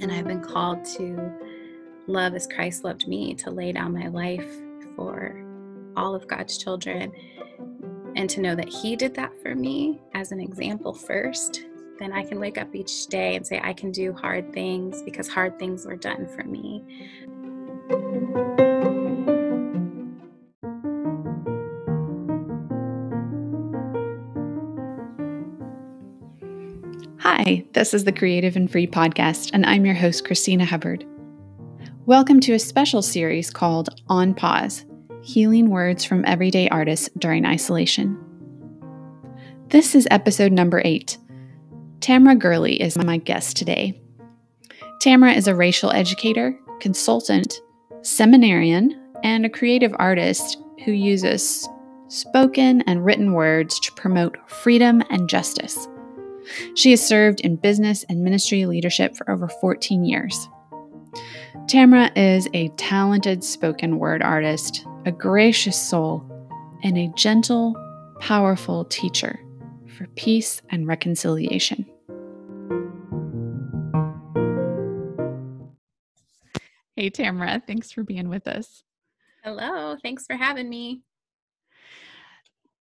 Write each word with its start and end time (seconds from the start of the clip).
And 0.00 0.10
I've 0.10 0.26
been 0.26 0.42
called 0.42 0.84
to 0.96 1.32
love 2.06 2.34
as 2.34 2.46
Christ 2.46 2.84
loved 2.84 3.06
me, 3.06 3.34
to 3.36 3.50
lay 3.50 3.72
down 3.72 3.92
my 3.92 4.08
life 4.08 4.46
for 4.96 5.42
all 5.96 6.14
of 6.14 6.26
God's 6.26 6.58
children, 6.58 7.12
and 8.16 8.28
to 8.30 8.40
know 8.40 8.54
that 8.54 8.68
He 8.68 8.96
did 8.96 9.14
that 9.14 9.32
for 9.42 9.54
me 9.54 10.00
as 10.14 10.32
an 10.32 10.40
example 10.40 10.92
first. 10.92 11.66
Then 11.98 12.12
I 12.12 12.24
can 12.24 12.40
wake 12.40 12.58
up 12.58 12.74
each 12.74 13.06
day 13.06 13.36
and 13.36 13.46
say, 13.46 13.60
I 13.62 13.72
can 13.72 13.92
do 13.92 14.12
hard 14.12 14.52
things 14.52 15.02
because 15.02 15.28
hard 15.28 15.58
things 15.58 15.86
were 15.86 15.96
done 15.96 16.26
for 16.26 16.42
me. 16.42 18.63
Hi, 27.46 27.62
this 27.72 27.92
is 27.92 28.04
the 28.04 28.12
Creative 28.12 28.56
and 28.56 28.72
Free 28.72 28.86
Podcast, 28.86 29.50
and 29.52 29.66
I'm 29.66 29.84
your 29.84 29.94
host, 29.94 30.24
Christina 30.24 30.64
Hubbard. 30.64 31.04
Welcome 32.06 32.40
to 32.40 32.54
a 32.54 32.58
special 32.58 33.02
series 33.02 33.50
called 33.50 33.90
On 34.08 34.32
Pause 34.32 34.86
Healing 35.22 35.68
Words 35.68 36.06
from 36.06 36.24
Everyday 36.24 36.70
Artists 36.70 37.10
During 37.18 37.44
Isolation. 37.44 38.18
This 39.68 39.94
is 39.94 40.08
episode 40.10 40.52
number 40.52 40.80
eight. 40.86 41.18
Tamara 42.00 42.34
Gurley 42.34 42.80
is 42.80 42.96
my 42.96 43.18
guest 43.18 43.58
today. 43.58 44.00
Tamara 45.00 45.34
is 45.34 45.46
a 45.46 45.54
racial 45.54 45.90
educator, 45.90 46.58
consultant, 46.80 47.60
seminarian, 48.00 48.98
and 49.22 49.44
a 49.44 49.50
creative 49.50 49.94
artist 49.98 50.56
who 50.86 50.92
uses 50.92 51.68
spoken 52.08 52.80
and 52.86 53.04
written 53.04 53.34
words 53.34 53.78
to 53.80 53.92
promote 53.92 54.38
freedom 54.48 55.02
and 55.10 55.28
justice. 55.28 55.88
She 56.74 56.90
has 56.90 57.06
served 57.06 57.40
in 57.40 57.56
business 57.56 58.04
and 58.08 58.22
ministry 58.22 58.66
leadership 58.66 59.16
for 59.16 59.30
over 59.30 59.48
14 59.48 60.04
years. 60.04 60.48
Tamara 61.66 62.10
is 62.16 62.48
a 62.52 62.68
talented 62.70 63.42
spoken 63.42 63.98
word 63.98 64.22
artist, 64.22 64.86
a 65.06 65.12
gracious 65.12 65.80
soul, 65.80 66.22
and 66.82 66.98
a 66.98 67.08
gentle, 67.16 67.74
powerful 68.20 68.84
teacher 68.84 69.40
for 69.96 70.06
peace 70.08 70.60
and 70.70 70.86
reconciliation. 70.86 71.86
Hey, 76.96 77.10
Tamara, 77.10 77.62
thanks 77.66 77.90
for 77.90 78.02
being 78.02 78.28
with 78.28 78.46
us. 78.46 78.84
Hello, 79.42 79.96
thanks 80.02 80.26
for 80.26 80.36
having 80.36 80.68
me. 80.68 81.02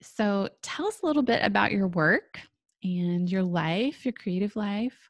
So, 0.01 0.49
tell 0.61 0.87
us 0.87 0.99
a 1.01 1.05
little 1.05 1.23
bit 1.23 1.41
about 1.43 1.71
your 1.71 1.87
work 1.87 2.41
and 2.83 3.29
your 3.29 3.43
life, 3.43 4.05
your 4.05 4.13
creative 4.13 4.55
life. 4.55 5.09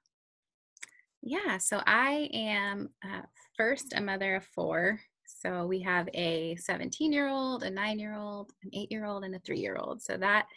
Yeah, 1.21 1.57
so 1.57 1.81
I 1.85 2.29
am 2.33 2.89
uh, 3.03 3.21
first 3.55 3.93
a 3.95 4.01
mother 4.01 4.35
of 4.35 4.45
four. 4.45 4.99
So 5.25 5.65
we 5.65 5.79
have 5.81 6.09
a 6.13 6.55
17 6.57 7.11
year 7.13 7.29
old, 7.29 7.63
a 7.63 7.69
nine 7.69 7.99
year 7.99 8.15
old, 8.15 8.51
an 8.63 8.69
eight 8.73 8.91
year 8.91 9.05
old, 9.05 9.23
and 9.23 9.35
a 9.35 9.39
three 9.39 9.59
year 9.59 9.77
old. 9.77 10.01
So 10.01 10.17
that 10.17 10.47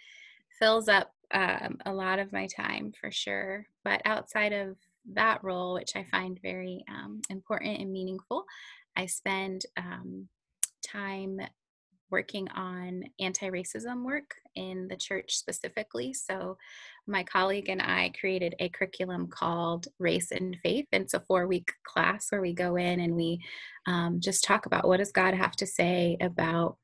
fills 0.59 0.89
up 0.89 1.13
um, 1.33 1.79
a 1.87 1.93
lot 1.93 2.19
of 2.19 2.33
my 2.33 2.47
time 2.47 2.93
for 3.01 3.11
sure. 3.11 3.67
But 3.85 4.03
outside 4.05 4.53
of 4.53 4.77
that 5.13 5.43
role, 5.45 5.75
which 5.75 5.95
I 5.95 6.05
find 6.05 6.39
very 6.43 6.85
um, 6.89 7.21
important 7.31 7.81
and 7.81 7.93
meaningful, 7.93 8.45
I 8.97 9.07
spend 9.07 9.67
um, 9.77 10.29
time 10.83 11.41
working 12.11 12.49
on 12.51 13.05
anti 13.21 13.51
racism 13.51 14.05
work 14.05 14.35
in 14.55 14.89
the 14.89 14.97
church 14.97 15.37
specifically. 15.37 16.13
So, 16.13 16.57
my 17.07 17.23
colleague 17.23 17.69
and 17.69 17.81
I 17.81 18.13
created 18.19 18.55
a 18.59 18.69
curriculum 18.69 19.29
called 19.29 19.89
Race 19.99 20.33
and 20.33 20.57
Faith. 20.63 20.87
It's 20.93 21.15
a 21.15 21.21
four 21.21 21.47
week 21.47 21.73
class 21.85 22.27
where 22.31 22.41
we 22.41 22.53
go 22.53 22.77
in 22.77 23.01
and 23.01 23.15
we 23.15 23.41
um, 23.87 24.21
just 24.21 24.45
talk 24.45 24.67
about 24.67 24.89
what 24.89 24.99
does 24.99 25.13
God 25.13 25.35
have 25.35 25.53
to 25.57 25.67
say 25.67 26.17
about 26.21 26.77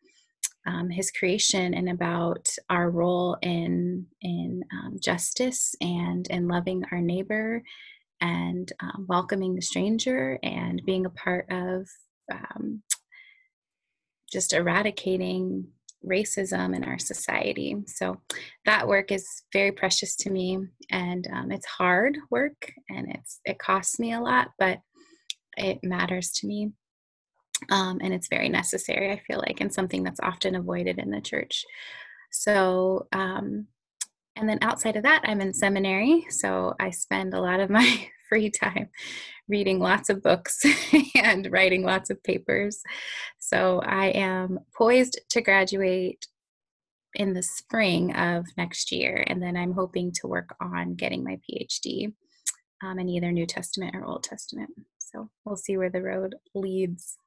um, 0.66 0.90
his 0.90 1.10
creation 1.10 1.74
and 1.74 1.88
about 1.88 2.48
our 2.70 2.90
role 2.90 3.36
in 3.42 4.06
in 4.20 4.62
um, 4.72 4.96
justice 5.00 5.74
and 5.80 6.26
in 6.28 6.46
loving 6.48 6.84
our 6.92 7.00
neighbor 7.00 7.62
and 8.20 8.72
um, 8.80 9.06
welcoming 9.08 9.54
the 9.54 9.62
stranger 9.62 10.38
and 10.42 10.80
being 10.86 11.06
a 11.06 11.10
part 11.10 11.46
of 11.50 11.88
um, 12.32 12.82
just 14.32 14.52
eradicating 14.52 15.66
racism 16.04 16.74
in 16.74 16.84
our 16.84 16.98
society. 16.98 17.76
So 17.86 18.20
that 18.64 18.88
work 18.88 19.12
is 19.12 19.42
very 19.52 19.72
precious 19.72 20.16
to 20.16 20.30
me, 20.30 20.58
and 20.90 21.26
um, 21.32 21.52
it's 21.52 21.66
hard 21.66 22.18
work, 22.30 22.72
and 22.88 23.10
it's 23.14 23.40
it 23.44 23.58
costs 23.58 23.98
me 23.98 24.12
a 24.12 24.20
lot, 24.20 24.48
but 24.58 24.80
it 25.56 25.78
matters 25.82 26.30
to 26.32 26.46
me, 26.46 26.72
um, 27.70 27.98
and 28.02 28.12
it's 28.12 28.28
very 28.28 28.48
necessary. 28.48 29.12
I 29.12 29.22
feel 29.26 29.38
like, 29.38 29.60
and 29.60 29.72
something 29.72 30.02
that's 30.02 30.20
often 30.20 30.54
avoided 30.54 30.98
in 30.98 31.10
the 31.10 31.20
church. 31.20 31.64
So. 32.30 33.06
Um, 33.12 33.66
and 34.34 34.48
then 34.48 34.60
outside 34.62 34.96
of 34.96 35.02
that, 35.02 35.20
I'm 35.24 35.42
in 35.42 35.52
seminary, 35.52 36.24
so 36.30 36.74
I 36.80 36.88
spend 36.88 37.34
a 37.34 37.40
lot 37.40 37.60
of 37.60 37.68
my 37.78 38.08
free 38.32 38.48
time 38.48 38.88
reading 39.46 39.78
lots 39.78 40.08
of 40.08 40.22
books 40.22 40.64
and 41.22 41.52
writing 41.52 41.82
lots 41.82 42.08
of 42.08 42.22
papers. 42.22 42.82
So 43.38 43.82
I 43.84 44.06
am 44.06 44.58
poised 44.74 45.20
to 45.28 45.42
graduate 45.42 46.26
in 47.14 47.34
the 47.34 47.42
spring 47.42 48.14
of 48.14 48.46
next 48.56 48.90
year, 48.90 49.22
and 49.26 49.42
then 49.42 49.54
I'm 49.54 49.72
hoping 49.72 50.12
to 50.12 50.26
work 50.26 50.56
on 50.62 50.94
getting 50.94 51.22
my 51.22 51.38
PhD 51.44 52.14
um, 52.82 52.98
in 52.98 53.10
either 53.10 53.30
New 53.30 53.44
Testament 53.44 53.94
or 53.94 54.06
Old 54.06 54.24
Testament. 54.24 54.70
So 54.98 55.28
we'll 55.44 55.56
see 55.56 55.76
where 55.76 55.90
the 55.90 56.00
road 56.00 56.34
leads. 56.54 57.18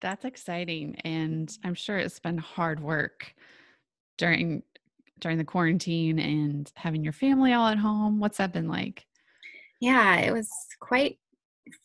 That's 0.00 0.24
exciting, 0.24 0.96
and 1.04 1.54
I'm 1.62 1.74
sure 1.74 1.98
it's 1.98 2.20
been 2.20 2.38
hard 2.38 2.80
work 2.80 3.34
during 4.16 4.62
during 5.18 5.36
the 5.36 5.44
quarantine 5.44 6.18
and 6.18 6.72
having 6.74 7.04
your 7.04 7.12
family 7.12 7.52
all 7.52 7.66
at 7.66 7.76
home. 7.76 8.18
What's 8.18 8.38
that 8.38 8.54
been 8.54 8.68
like? 8.68 9.07
Yeah, 9.80 10.16
it 10.16 10.32
was 10.32 10.50
quite 10.80 11.18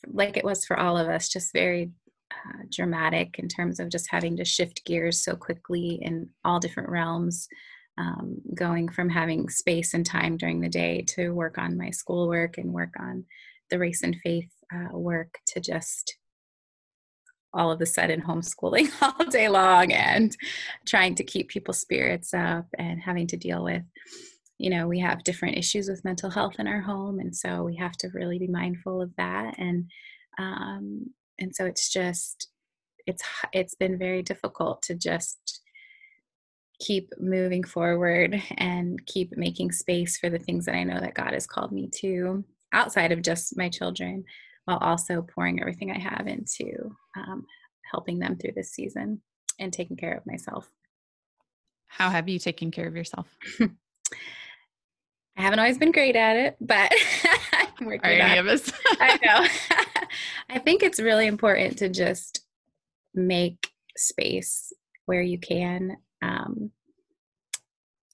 like 0.08 0.38
it 0.38 0.44
was 0.44 0.66
for 0.66 0.80
all 0.80 0.98
of 0.98 1.08
us, 1.08 1.30
just 1.30 1.54
very 1.54 1.92
uh, 2.31 2.64
dramatic 2.72 3.38
in 3.40 3.48
terms 3.48 3.80
of 3.80 3.90
just 3.90 4.08
having 4.09 4.38
to 4.38 4.46
shift 4.46 4.86
gears 4.86 5.24
so 5.24 5.36
quickly 5.36 6.00
in 6.02 6.30
all 6.44 6.59
different 6.59 6.90
realms. 6.90 7.48
Um, 7.96 8.42
going 8.56 8.90
from 8.90 9.08
having 9.08 9.50
space 9.50 9.94
and 9.94 10.03
time 10.03 10.36
during 10.36 10.62
the 10.62 10.70
day 10.70 11.06
to 11.09 11.30
work 11.30 11.59
on 11.59 11.78
my 11.78 11.92
schoolwork 11.92 12.58
and 12.58 12.74
work 12.74 12.90
on 13.00 13.24
the 13.70 13.78
race 13.78 14.02
and 14.02 14.16
faith 14.24 14.50
uh, 14.74 14.98
work 14.98 15.38
to 15.48 15.59
just 15.59 16.18
all 17.53 17.72
of 17.72 17.82
a 17.82 17.86
sudden 17.86 18.22
homeschooling 18.22 18.90
all 19.02 19.26
day 19.28 19.48
long 19.48 19.92
and 19.92 20.36
trying 20.88 21.16
to 21.16 21.24
keep 21.24 21.50
people's 21.50 21.80
spirits 21.80 22.34
up 22.34 22.66
and 22.80 23.02
having 23.02 23.28
to 23.28 23.38
deal 23.38 23.64
with 23.64 23.84
you 24.58 24.69
know 24.69 24.88
we 24.88 25.00
have 25.00 25.24
different 25.24 25.58
issues 25.58 25.90
with 25.90 26.06
mental 26.06 26.30
health 26.30 26.56
in 26.59 26.68
our 26.68 26.81
home 26.81 27.19
and 27.19 27.36
so 27.36 27.64
we 27.64 27.75
have 27.75 27.94
to 27.94 28.09
really 28.14 28.40
be 28.40 28.47
mindful 28.47 29.02
of 29.02 29.12
that 29.18 29.56
and 29.58 29.90
um, 30.40 31.06
and 31.40 31.56
so 31.56 31.66
it's 31.66 31.91
just 31.91 32.50
it's 33.06 33.24
it's 33.52 33.75
been 33.75 33.97
very 33.97 34.22
difficult 34.22 34.81
to 34.84 34.96
just 34.96 35.62
keep 36.80 37.09
moving 37.19 37.64
forward 37.64 38.41
and 38.58 39.06
keep 39.06 39.36
making 39.38 39.72
space 39.72 40.18
for 40.18 40.30
the 40.30 40.40
things 40.40 40.66
that 40.66 40.75
I 40.75 40.84
know 40.84 41.00
that 41.00 41.14
God 41.14 41.34
has 41.34 41.47
called 41.47 41.72
me 41.72 41.90
to 42.00 42.44
outside 42.74 43.12
of 43.12 43.22
just 43.22 43.58
my 43.58 43.70
children 43.70 44.24
while 44.66 44.80
also 44.80 45.22
pouring 45.22 45.59
everything 45.59 45.91
I 45.91 46.00
have 46.00 46.28
into 46.28 46.96
um, 47.16 47.46
helping 47.91 48.20
them 48.20 48.38
through 48.38 48.53
this 48.56 48.72
season 48.72 49.22
and 49.59 49.72
taking 49.72 49.97
care 49.97 50.14
of 50.14 50.25
myself. 50.25 50.70
How 51.88 52.09
have 52.09 52.28
you 52.28 52.40
taken 52.40 52.72
care 52.72 52.88
of 52.88 52.96
yourself? 52.96 53.28
I 55.35 55.41
haven't 55.41 55.59
always 55.59 55.78
been 55.78 55.91
great 55.91 56.16
at 56.16 56.35
it, 56.35 56.58
but 56.62 56.91
I'm 57.53 57.85
working 57.85 58.12
Are 58.12 58.14
any 58.14 58.40
of 58.40 58.47
us? 58.47 58.72
I 59.00 59.20
know. 59.26 60.06
I 60.50 60.59
think 60.59 60.84
it's 60.84 61.00
really 61.00 61.28
important 61.28 61.78
to 61.80 61.90
just 61.90 62.46
make 63.16 63.72
space 63.97 64.72
where 65.06 65.22
you 65.22 65.40
can. 65.40 65.97
Um, 66.22 66.72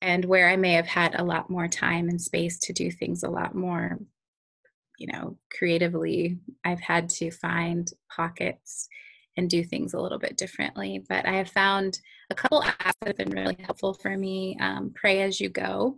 and 0.01 0.23
where 0.23 0.49
I 0.49 0.55
may 0.55 0.73
have 0.73 0.87
had 0.87 1.15
a 1.15 1.25
lot 1.25 1.49
more 1.49 1.67
time 1.67 2.07
and 2.07 2.21
space 2.21 2.57
to 2.59 2.73
do 2.73 2.89
things 2.89 3.23
a 3.23 3.29
lot 3.29 3.53
more, 3.53 3.99
you 4.97 5.07
know, 5.11 5.37
creatively, 5.55 6.37
I've 6.63 6.79
had 6.79 7.09
to 7.09 7.31
find 7.31 7.91
pockets 8.09 8.87
and 9.35 9.49
do 9.49 9.61
things 9.61 9.93
a 9.93 9.99
little 9.99 10.17
bit 10.17 10.37
differently. 10.37 11.03
But 11.07 11.25
I 11.25 11.33
have 11.33 11.49
found 11.49 11.99
a 12.29 12.35
couple 12.35 12.61
apps 12.61 12.93
that 13.01 13.07
have 13.07 13.17
been 13.17 13.31
really 13.31 13.57
helpful 13.59 13.93
for 13.93 14.17
me. 14.17 14.57
Um, 14.61 14.93
Pray 14.95 15.21
as 15.21 15.41
you 15.41 15.49
go 15.49 15.97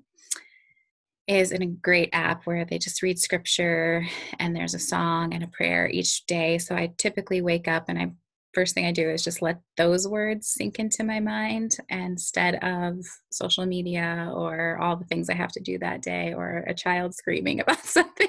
is 1.27 1.51
in 1.51 1.61
a 1.61 1.67
great 1.67 2.09
app 2.13 2.45
where 2.45 2.65
they 2.65 2.77
just 2.77 3.01
read 3.01 3.19
scripture 3.19 4.05
and 4.39 4.55
there's 4.55 4.73
a 4.73 4.79
song 4.79 5.33
and 5.33 5.43
a 5.43 5.47
prayer 5.47 5.87
each 5.87 6.25
day. 6.25 6.57
So 6.57 6.75
I 6.75 6.93
typically 6.97 7.41
wake 7.41 7.67
up 7.67 7.85
and 7.87 7.97
I 7.97 8.11
first 8.53 8.75
thing 8.75 8.85
I 8.85 8.91
do 8.91 9.09
is 9.09 9.23
just 9.23 9.41
let 9.41 9.61
those 9.77 10.07
words 10.07 10.47
sink 10.47 10.77
into 10.77 11.03
my 11.03 11.19
mind 11.19 11.77
instead 11.89 12.55
of 12.55 12.97
social 13.31 13.65
media 13.65 14.29
or 14.33 14.77
all 14.81 14.97
the 14.97 15.05
things 15.05 15.29
I 15.29 15.35
have 15.35 15.51
to 15.53 15.61
do 15.61 15.77
that 15.79 16.01
day 16.01 16.33
or 16.33 16.65
a 16.67 16.73
child 16.73 17.15
screaming 17.15 17.59
about 17.61 17.85
something. 17.85 18.27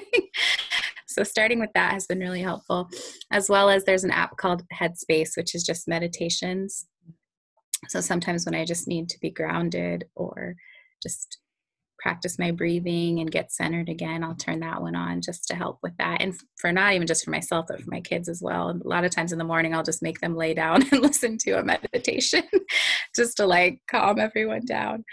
so 1.07 1.23
starting 1.23 1.59
with 1.59 1.71
that 1.75 1.91
has 1.93 2.05
been 2.05 2.19
really 2.19 2.41
helpful 2.41 2.89
as 3.31 3.49
well 3.49 3.69
as 3.69 3.83
there's 3.83 4.05
an 4.05 4.11
app 4.11 4.37
called 4.37 4.63
Headspace 4.73 5.35
which 5.35 5.55
is 5.55 5.63
just 5.63 5.87
meditations. 5.87 6.87
So 7.89 7.99
sometimes 7.99 8.45
when 8.45 8.55
I 8.55 8.63
just 8.63 8.87
need 8.87 9.09
to 9.09 9.19
be 9.19 9.29
grounded 9.29 10.05
or 10.15 10.55
just 11.01 11.37
practice 12.03 12.37
my 12.37 12.51
breathing 12.51 13.21
and 13.21 13.31
get 13.31 13.49
centered 13.49 13.87
again, 13.87 14.25
I'll 14.25 14.35
turn 14.35 14.59
that 14.59 14.81
one 14.81 14.93
on 14.93 15.21
just 15.21 15.47
to 15.47 15.55
help 15.55 15.79
with 15.81 15.95
that. 15.97 16.21
And 16.21 16.35
for 16.59 16.69
not 16.73 16.93
even 16.93 17.07
just 17.07 17.23
for 17.23 17.31
myself, 17.31 17.67
but 17.69 17.81
for 17.81 17.89
my 17.89 18.01
kids 18.01 18.27
as 18.27 18.41
well. 18.41 18.69
a 18.71 18.87
lot 18.87 19.05
of 19.05 19.11
times 19.11 19.31
in 19.31 19.37
the 19.37 19.45
morning, 19.45 19.73
I'll 19.73 19.83
just 19.83 20.03
make 20.03 20.19
them 20.19 20.35
lay 20.35 20.53
down 20.53 20.81
and 20.91 21.01
listen 21.01 21.37
to 21.39 21.51
a 21.53 21.63
meditation 21.63 22.43
just 23.15 23.37
to 23.37 23.45
like 23.45 23.79
calm 23.89 24.19
everyone 24.19 24.65
down. 24.65 25.05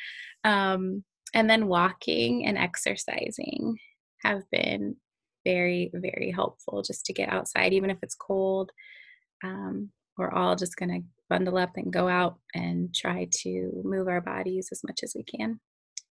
Um, 0.42 1.04
and 1.32 1.48
then 1.48 1.68
walking 1.68 2.44
and 2.44 2.58
exercising 2.58 3.76
have 4.24 4.42
been 4.50 4.96
very, 5.44 5.92
very 5.94 6.32
helpful 6.32 6.82
just 6.82 7.06
to 7.06 7.12
get 7.12 7.32
outside, 7.32 7.72
even 7.72 7.90
if 7.90 7.98
it's 8.02 8.16
cold. 8.16 8.72
Um, 9.44 9.90
we're 10.18 10.32
all 10.32 10.56
just 10.56 10.76
going 10.76 10.90
to 10.90 11.06
bundle 11.28 11.56
up 11.56 11.76
and 11.76 11.92
go 11.92 12.08
out 12.08 12.40
and 12.52 12.92
try 12.92 13.28
to 13.30 13.80
move 13.84 14.08
our 14.08 14.20
bodies 14.20 14.70
as 14.72 14.82
much 14.82 15.04
as 15.04 15.12
we 15.14 15.22
can 15.22 15.60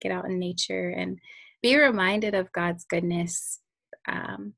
get 0.00 0.12
out 0.12 0.24
in 0.24 0.38
nature 0.38 0.90
and 0.90 1.18
be 1.62 1.76
reminded 1.76 2.34
of 2.34 2.52
God's 2.52 2.84
goodness 2.84 3.60
um, 4.08 4.54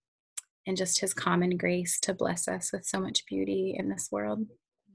and 0.67 0.77
just 0.77 1.00
His 1.00 1.15
common 1.15 1.56
grace 1.56 1.99
to 2.00 2.15
bless 2.15 2.49
us 2.49 2.73
with 2.73 2.85
so 2.85 3.00
much 3.00 3.27
beauty 3.27 3.75
in 3.79 3.89
this 3.89 4.09
world. 4.11 4.47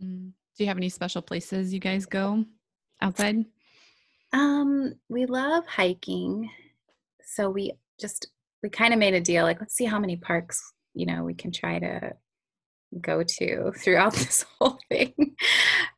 Mm. 0.03 0.31
Do 0.57 0.63
you 0.63 0.67
have 0.67 0.77
any 0.77 0.89
special 0.89 1.21
places 1.21 1.73
you 1.73 1.79
guys 1.79 2.05
go 2.05 2.45
outside? 3.01 3.45
Um, 4.33 4.95
we 5.07 5.25
love 5.25 5.65
hiking, 5.67 6.49
so 7.23 7.49
we 7.49 7.73
just 7.99 8.27
we 8.63 8.69
kind 8.69 8.93
of 8.93 8.99
made 8.99 9.13
a 9.13 9.21
deal 9.21 9.43
like 9.43 9.59
let's 9.59 9.75
see 9.75 9.85
how 9.85 9.99
many 9.99 10.15
parks 10.15 10.73
you 10.93 11.05
know 11.05 11.23
we 11.23 11.33
can 11.33 11.51
try 11.51 11.79
to 11.79 12.13
go 13.01 13.23
to 13.23 13.71
throughout 13.77 14.13
this 14.13 14.45
whole 14.59 14.79
thing 14.89 15.13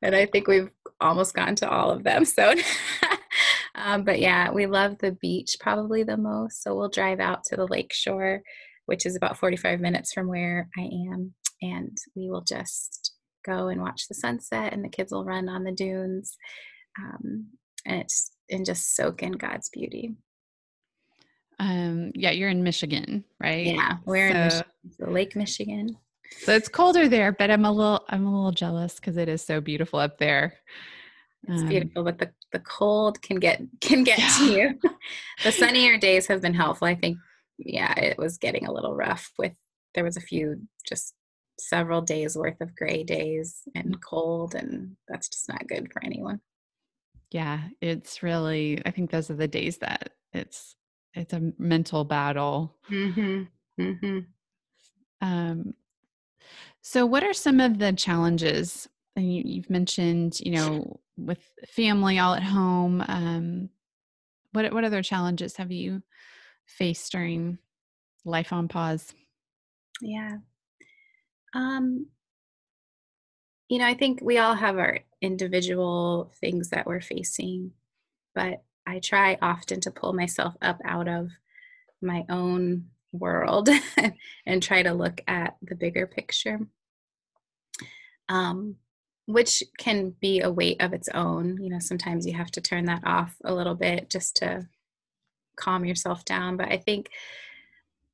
and 0.02 0.16
i 0.16 0.26
think 0.26 0.48
we've 0.48 0.70
almost 1.02 1.34
gotten 1.34 1.56
to 1.56 1.70
all 1.70 1.92
of 1.92 2.04
them 2.04 2.26
so 2.26 2.54
um, 3.80 4.04
but 4.04 4.20
yeah, 4.20 4.52
we 4.52 4.66
love 4.66 4.98
the 5.00 5.14
beach 5.14 5.56
probably 5.60 6.04
the 6.04 6.18
most. 6.18 6.62
So 6.64 6.76
we'll 6.76 6.90
drive 6.90 7.20
out 7.20 7.44
to 7.46 7.56
the 7.56 7.68
lake 7.68 7.94
shore, 7.94 8.42
which 8.86 9.06
is 9.06 9.16
about 9.16 9.38
45 9.38 9.80
minutes 9.80 10.14
from 10.14 10.28
where 10.28 10.70
I 10.78 10.82
am. 10.82 11.34
And 11.62 11.98
we 12.16 12.30
will 12.30 12.42
just 12.42 13.14
go 13.46 13.68
and 13.68 13.82
watch 13.82 14.08
the 14.08 14.16
sunset, 14.16 14.74
and 14.74 14.84
the 14.84 14.90
kids 14.90 15.12
will 15.12 15.26
run 15.26 15.50
on 15.50 15.64
the 15.64 15.72
dunes. 15.72 16.38
Um, 16.98 17.48
and 17.86 18.02
it's 18.02 18.32
and 18.50 18.66
just 18.66 18.96
soak 18.96 19.24
in 19.24 19.34
God's 19.34 19.70
beauty. 19.70 20.16
Um, 21.60 22.12
yeah, 22.16 22.32
you're 22.32 22.50
in 22.50 22.64
Michigan, 22.64 23.26
right? 23.40 23.66
Yeah, 23.66 23.98
we're 24.06 24.30
so, 24.30 24.36
in 24.36 24.44
Michigan, 24.44 24.72
so 24.92 25.10
Lake 25.10 25.36
Michigan. 25.36 25.98
So 26.42 26.56
it's 26.56 26.70
colder 26.70 27.10
there, 27.10 27.32
but 27.32 27.52
I'm 27.52 27.66
a 27.66 27.72
little 27.72 28.06
I'm 28.10 28.26
a 28.26 28.36
little 28.36 28.52
jealous 28.52 28.96
because 28.96 29.18
it 29.18 29.28
is 29.28 29.42
so 29.42 29.60
beautiful 29.60 30.00
up 30.00 30.18
there. 30.18 30.56
It's 31.48 31.62
um, 31.62 31.68
beautiful, 31.68 32.04
but 32.04 32.18
the, 32.20 32.32
the 32.52 32.60
cold 32.60 33.22
can 33.22 33.38
get 33.38 33.62
can 33.82 34.04
get 34.04 34.20
yeah. 34.20 34.36
to 34.38 34.52
you. 34.52 34.80
the 35.44 35.52
sunnier 35.52 35.98
days 35.98 36.28
have 36.28 36.42
been 36.42 36.54
helpful. 36.54 36.88
I 36.88 36.96
think 36.96 37.18
yeah, 37.58 37.94
it 38.00 38.18
was 38.18 38.38
getting 38.38 38.66
a 38.66 38.72
little 38.72 38.96
rough 38.96 39.32
with 39.38 39.54
there 39.96 40.04
was 40.04 40.18
a 40.18 40.22
few 40.22 40.62
just 40.88 41.14
several 41.60 42.02
days 42.02 42.38
worth 42.38 42.62
of 42.62 42.76
gray 42.76 43.04
days 43.04 43.62
and 43.76 44.02
cold 44.02 44.56
and 44.56 44.96
that's 45.08 45.28
just 45.28 45.50
not 45.50 45.68
good 45.68 45.92
for 45.92 46.04
anyone. 46.04 46.40
Yeah, 47.32 47.60
it's 47.82 48.24
really 48.24 48.82
I 48.86 48.92
think 48.92 49.12
those 49.12 49.30
are 49.30 49.36
the 49.36 49.48
days 49.48 49.78
that 49.78 50.12
it's 50.34 50.76
it's 51.14 51.34
a 51.34 51.52
mental 51.58 52.06
battle. 52.06 52.76
Mhm. 52.90 53.48
Mhm. 53.80 54.26
Um 55.22 55.74
so 56.82 57.06
what 57.06 57.24
are 57.24 57.34
some 57.34 57.60
of 57.60 57.78
the 57.78 57.92
challenges 57.94 58.88
and 59.16 59.36
you, 59.36 59.44
you've 59.46 59.70
mentioned, 59.70 60.40
you 60.40 60.54
know, 60.54 61.00
with 61.26 61.40
family 61.74 62.20
all 62.20 62.34
at 62.34 62.44
home. 62.44 63.04
Um, 63.08 63.70
what 64.52 64.74
what 64.74 64.84
other 64.84 65.04
challenges 65.04 65.56
have 65.58 65.72
you 65.72 66.02
faced 66.66 67.12
during 67.12 67.58
life 68.26 68.54
on 68.54 68.68
pause? 68.68 69.14
Yeah. 70.02 70.38
Um, 71.54 72.08
you 73.68 73.80
know, 73.80 73.86
I 73.86 73.94
think 73.94 74.20
we 74.22 74.38
all 74.38 74.56
have 74.56 74.78
our 74.78 75.00
individual 75.22 76.32
things 76.40 76.70
that 76.70 76.88
we're 76.88 77.02
facing, 77.02 77.72
but 78.34 78.64
I 78.88 79.00
try 79.00 79.38
often 79.42 79.82
to 79.82 79.92
pull 79.92 80.14
myself 80.14 80.56
up 80.62 80.80
out 80.84 81.08
of 81.08 81.30
my 82.02 82.26
own 82.30 82.86
world 83.12 83.70
and 84.46 84.64
try 84.64 84.84
to 84.84 84.94
look 84.94 85.22
at 85.28 85.56
the 85.62 85.76
bigger 85.76 86.08
picture. 86.08 86.60
Um, 88.28 88.76
which 89.30 89.62
can 89.78 90.10
be 90.20 90.42
a 90.42 90.50
weight 90.50 90.82
of 90.82 90.92
its 90.92 91.08
own. 91.10 91.62
You 91.62 91.70
know, 91.70 91.78
sometimes 91.78 92.26
you 92.26 92.34
have 92.34 92.50
to 92.50 92.62
turn 92.62 92.86
that 92.86 93.06
off 93.06 93.36
a 93.44 93.54
little 93.54 93.76
bit 93.76 94.10
just 94.10 94.38
to 94.38 94.68
calm 95.56 95.86
yourself 95.86 96.26
down. 96.26 96.58
But 96.58 96.72
I 96.72 96.78
think 96.78 97.12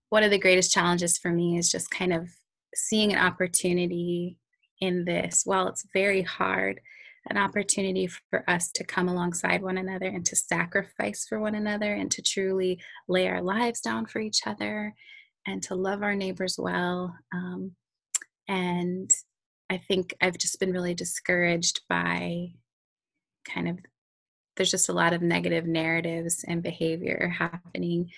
one 0.10 0.24
of 0.24 0.32
the 0.32 0.38
greatest 0.38 0.74
challenges 0.74 1.18
for 1.18 1.32
me 1.32 1.58
is 1.58 1.72
just 1.72 1.90
kind 1.90 2.12
of 2.12 2.28
seeing 2.76 3.14
an 3.14 3.20
opportunity 3.20 4.40
in 4.82 5.06
this. 5.06 5.44
While 5.46 5.70
it's 5.70 5.88
very 5.94 6.22
hard, 6.22 6.82
an 7.30 7.38
opportunity 7.38 8.08
for 8.30 8.44
us 8.50 8.70
to 8.74 8.84
come 8.84 9.08
alongside 9.08 9.62
one 9.62 9.78
another 9.78 10.08
and 10.08 10.26
to 10.26 10.36
sacrifice 10.36 11.26
for 11.30 11.40
one 11.40 11.56
another 11.56 11.94
and 11.94 12.12
to 12.12 12.22
truly 12.22 12.78
lay 13.08 13.30
our 13.30 13.42
lives 13.42 13.80
down 13.80 14.06
for 14.06 14.20
each 14.20 14.42
other 14.46 14.94
and 15.48 15.64
to 15.64 15.76
love 15.76 16.04
our 16.04 16.14
neighbors 16.14 16.58
well. 16.60 17.16
Um, 17.34 17.72
and 18.50 19.10
I 19.70 19.78
think 19.78 20.14
I've 20.22 20.38
just 20.38 20.60
been 20.60 20.72
really 20.72 20.94
discouraged 20.94 21.82
by 21.90 22.50
kind 23.48 23.68
of 23.68 23.80
there's 24.56 24.72
just 24.72 24.90
a 24.90 24.94
lot 24.94 25.14
of 25.14 25.22
negative 25.22 25.66
narratives 25.66 26.46
and 26.48 26.64
behavior 26.64 27.34
happening 27.38 28.10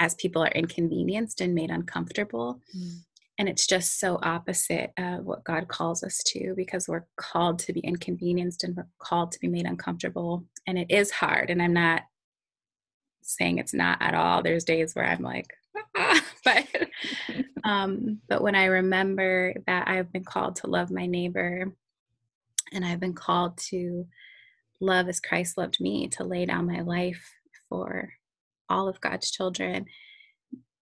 as 0.00 0.14
people 0.14 0.42
are 0.42 0.52
inconvenienced 0.52 1.40
and 1.40 1.54
made 1.54 1.70
uncomfortable. 1.70 2.60
Mm. 2.76 2.98
And 3.38 3.48
it's 3.48 3.66
just 3.66 4.00
so 4.00 4.18
opposite 4.22 4.90
of 4.98 5.24
what 5.24 5.44
God 5.44 5.68
calls 5.68 6.02
us 6.02 6.22
to 6.26 6.54
because 6.56 6.88
we're 6.88 7.06
called 7.16 7.60
to 7.60 7.72
be 7.72 7.80
inconvenienced 7.80 8.64
and 8.64 8.76
we're 8.76 8.88
called 8.98 9.32
to 9.32 9.40
be 9.40 9.48
made 9.48 9.66
uncomfortable. 9.66 10.44
And 10.66 10.76
it 10.76 10.90
is 10.90 11.10
hard. 11.12 11.48
And 11.48 11.62
I'm 11.62 11.72
not 11.72 12.02
saying 13.22 13.58
it's 13.58 13.74
not 13.74 13.98
at 14.00 14.14
all. 14.14 14.42
There's 14.42 14.64
days 14.64 14.94
where 14.94 15.04
I'm 15.04 15.22
like, 15.22 15.46
but 16.44 16.66
um, 17.64 18.20
but 18.28 18.42
when 18.42 18.54
I 18.54 18.66
remember 18.66 19.54
that 19.66 19.88
I've 19.88 20.12
been 20.12 20.24
called 20.24 20.56
to 20.56 20.66
love 20.66 20.90
my 20.90 21.06
neighbor, 21.06 21.72
and 22.72 22.84
I've 22.84 23.00
been 23.00 23.14
called 23.14 23.58
to 23.70 24.06
love 24.80 25.08
as 25.08 25.20
Christ 25.20 25.58
loved 25.58 25.78
me, 25.80 26.08
to 26.08 26.24
lay 26.24 26.46
down 26.46 26.66
my 26.66 26.80
life 26.80 27.24
for 27.68 28.12
all 28.68 28.88
of 28.88 29.00
God's 29.00 29.30
children, 29.30 29.86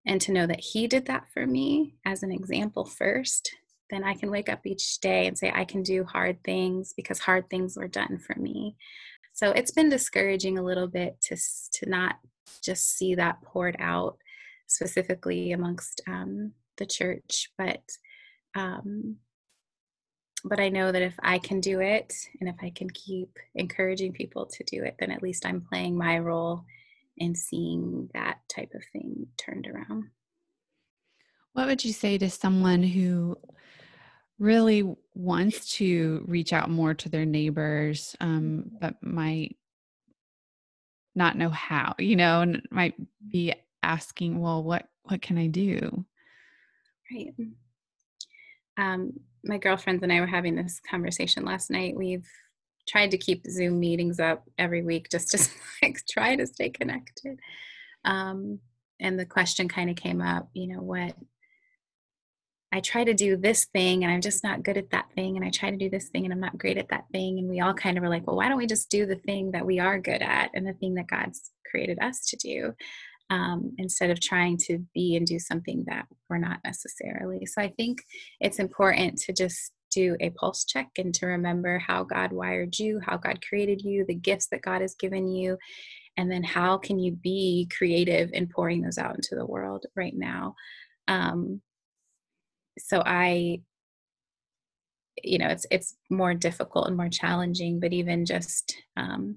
and 0.07 0.21
to 0.21 0.33
know 0.33 0.47
that 0.47 0.61
He 0.61 0.87
did 0.87 1.07
that 1.07 1.25
for 1.33 1.47
me 1.47 1.97
as 2.05 2.23
an 2.23 2.33
example 2.33 2.85
first, 2.85 3.51
then 3.91 4.05
I 4.05 4.15
can 4.15 4.31
wake 4.31 4.49
up 4.49 4.67
each 4.67 5.01
day 5.01 5.27
and 5.27 5.39
say, 5.39 5.53
I 5.55 5.65
can 5.65 5.83
do 5.83 6.05
hard 6.05 6.43
things 6.45 6.93
because 6.97 7.21
hard 7.21 7.49
things 7.49 7.77
were 7.77 7.89
done 7.89 8.19
for 8.19 8.39
me. 8.39 8.77
So 9.33 9.51
it's 9.51 9.71
been 9.71 9.91
discouraging 9.91 10.59
a 10.59 10.65
little 10.65 10.89
bit 10.89 11.21
to, 11.25 11.37
to 11.75 11.89
not 11.89 12.17
just 12.63 12.97
see 12.97 13.15
that 13.15 13.43
poured 13.43 13.77
out 13.79 14.17
specifically 14.67 15.53
amongst 15.53 16.03
um, 16.09 16.53
the 16.77 16.87
church, 16.87 17.51
but 17.59 17.83
um, 18.55 19.17
but 20.45 20.61
I 20.61 20.69
know 20.69 20.93
that 20.93 21.03
if 21.03 21.15
I 21.23 21.39
can 21.39 21.61
do 21.61 21.81
it 21.81 22.15
and 22.41 22.49
if 22.49 22.57
I 22.63 22.71
can 22.71 22.89
keep 22.91 23.37
encouraging 23.55 24.13
people 24.13 24.47
to 24.47 24.65
do 24.65 24.85
it, 24.85 24.97
then 24.99 25.11
at 25.11 25.23
least 25.23 25.45
I'm 25.45 25.61
playing 25.61 25.97
my 25.97 26.19
role 26.19 26.65
in 27.17 27.35
seeing 27.35 28.09
that 28.15 28.39
type 28.55 28.73
of 28.75 28.83
thing 28.93 29.27
turned 29.39 29.67
around. 29.67 30.05
What 31.53 31.67
would 31.67 31.85
you 31.85 31.93
say 31.93 32.19
to 32.19 32.31
someone 32.31 32.83
who 32.83 33.39
really 34.39 34.95
wants 35.15 35.77
to 35.77 36.25
reach 36.29 36.53
out 36.53 36.71
more 36.71 36.95
to 36.95 37.09
their 37.09 37.25
neighbors, 37.25 38.15
um, 38.21 38.71
but 38.81 39.03
might 39.03 39.57
not 41.15 41.37
know 41.37 41.49
how, 41.49 41.95
you 41.99 42.15
know, 42.15 42.43
and 42.43 42.63
might 42.71 42.95
be 43.27 43.55
asking, 43.87 44.41
well, 44.41 44.63
what 44.63 44.87
what 45.05 45.23
can 45.23 45.39
I 45.39 45.47
do? 45.47 46.05
Right. 47.11 47.35
Um, 48.77 49.13
my 49.45 49.59
girlfriends 49.59 50.03
and 50.03 50.13
I 50.13 50.21
were 50.21 50.27
having 50.27 50.57
this 50.57 50.81
conversation 50.91 51.45
last 51.45 51.71
night. 51.71 51.97
We've 51.97 52.27
tried 52.89 53.13
to 53.13 53.19
keep 53.19 53.47
Zoom 53.49 53.79
meetings 53.79 54.21
up 54.21 54.45
every 54.59 54.83
week 54.83 55.09
just 55.11 55.31
to 55.31 55.49
like 55.83 56.01
try 56.11 56.37
to 56.37 56.47
stay 56.47 56.71
connected. 56.71 57.39
Um, 58.05 58.61
and 59.01 59.19
the 59.19 59.27
question 59.27 59.69
kind 59.69 59.91
of 59.91 59.97
came 59.97 60.21
up, 60.21 60.49
you 60.55 60.75
know, 60.75 60.83
what 60.83 61.15
I 62.73 62.81
try 62.81 63.05
to 63.05 63.15
do 63.15 63.37
this 63.37 63.67
thing 63.67 64.03
and 64.03 64.13
I'm 64.13 64.21
just 64.21 64.43
not 64.43 64.63
good 64.63 64.77
at 64.77 64.91
that 64.91 65.11
thing. 65.15 65.37
And 65.37 65.45
I 65.45 65.51
try 65.51 65.71
to 65.71 65.77
do 65.77 65.89
this 65.89 66.09
thing 66.09 66.25
and 66.25 66.33
I'm 66.33 66.41
not 66.41 66.59
great 66.59 66.79
at 66.79 66.89
that 66.89 67.05
thing. 67.13 67.39
And 67.39 67.49
we 67.49 67.61
all 67.61 67.75
kind 67.75 67.97
of 67.97 68.03
were 68.03 68.09
like, 68.09 68.27
well, 68.27 68.37
why 68.37 68.49
don't 68.49 68.59
we 68.59 68.67
just 68.67 68.91
do 68.91 69.07
the 69.07 69.17
thing 69.17 69.53
that 69.53 69.65
we 69.65 69.79
are 69.79 69.99
good 69.99 70.23
at 70.23 70.51
and 70.55 70.67
the 70.67 70.73
thing 70.75 70.95
that 70.95 71.07
God's 71.07 71.51
created 71.71 71.99
us 72.01 72.27
to 72.27 72.37
do 72.37 72.75
um, 73.31 73.73
instead 73.79 74.11
of 74.11 74.21
trying 74.21 74.57
to 74.57 74.79
be 74.95 75.17
and 75.17 75.27
do 75.27 75.39
something 75.39 75.85
that 75.89 76.07
we're 76.29 76.39
not 76.39 76.61
necessarily. 76.65 77.47
So 77.47 77.61
I 77.61 77.69
think 77.77 78.03
it's 78.41 78.59
important 78.59 79.19
to 79.23 79.33
just 79.33 79.73
do 79.91 80.17
a 80.21 80.31
pulse 80.31 80.65
check 80.65 80.89
and 80.99 81.15
to 81.15 81.27
remember 81.27 81.79
how 81.79 82.05
God 82.05 82.33
wired 82.33 82.79
you, 82.79 83.01
how 83.05 83.17
God 83.17 83.41
created 83.47 83.83
you, 83.83 84.05
the 84.07 84.15
gifts 84.15 84.49
that 84.49 84.63
God 84.63 84.81
has 84.83 84.95
given 84.95 85.29
you, 85.29 85.57
and 86.17 86.31
then 86.31 86.43
how 86.43 86.77
can 86.79 86.99
you 86.99 87.13
be 87.13 87.69
creative 87.77 88.31
in 88.33 88.47
pouring 88.47 88.83
those 88.83 88.99
out 88.99 89.15
into 89.15 89.35
the 89.35 89.47
world 89.47 89.87
right 89.95 90.15
now. 90.17 90.55
Um, 91.09 91.61
so 92.79 93.03
I 93.05 93.61
you 95.23 95.39
know 95.39 95.49
it's 95.49 95.67
it's 95.71 95.97
more 96.11 96.35
difficult 96.35 96.89
and 96.89 96.97
more 96.97 97.09
challenging 97.09 97.81
but 97.81 97.93
even 97.93 98.27
just 98.27 98.77
um, 98.97 99.37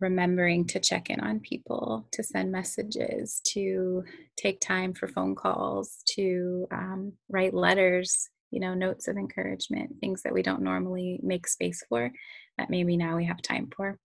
remembering 0.00 0.66
to 0.66 0.80
check 0.80 1.10
in 1.10 1.20
on 1.20 1.40
people 1.40 2.06
to 2.12 2.22
send 2.22 2.52
messages 2.52 3.40
to 3.44 4.04
take 4.36 4.60
time 4.60 4.94
for 4.94 5.08
phone 5.08 5.34
calls 5.34 6.02
to 6.14 6.66
um, 6.72 7.12
write 7.28 7.54
letters 7.54 8.28
you 8.50 8.60
know 8.60 8.74
notes 8.74 9.08
of 9.08 9.16
encouragement 9.16 9.90
things 10.00 10.22
that 10.22 10.32
we 10.32 10.42
don't 10.42 10.62
normally 10.62 11.20
make 11.22 11.46
space 11.46 11.82
for 11.88 12.10
that 12.58 12.70
maybe 12.70 12.96
now 12.96 13.16
we 13.16 13.24
have 13.24 13.40
time 13.40 13.70
for. 13.74 13.98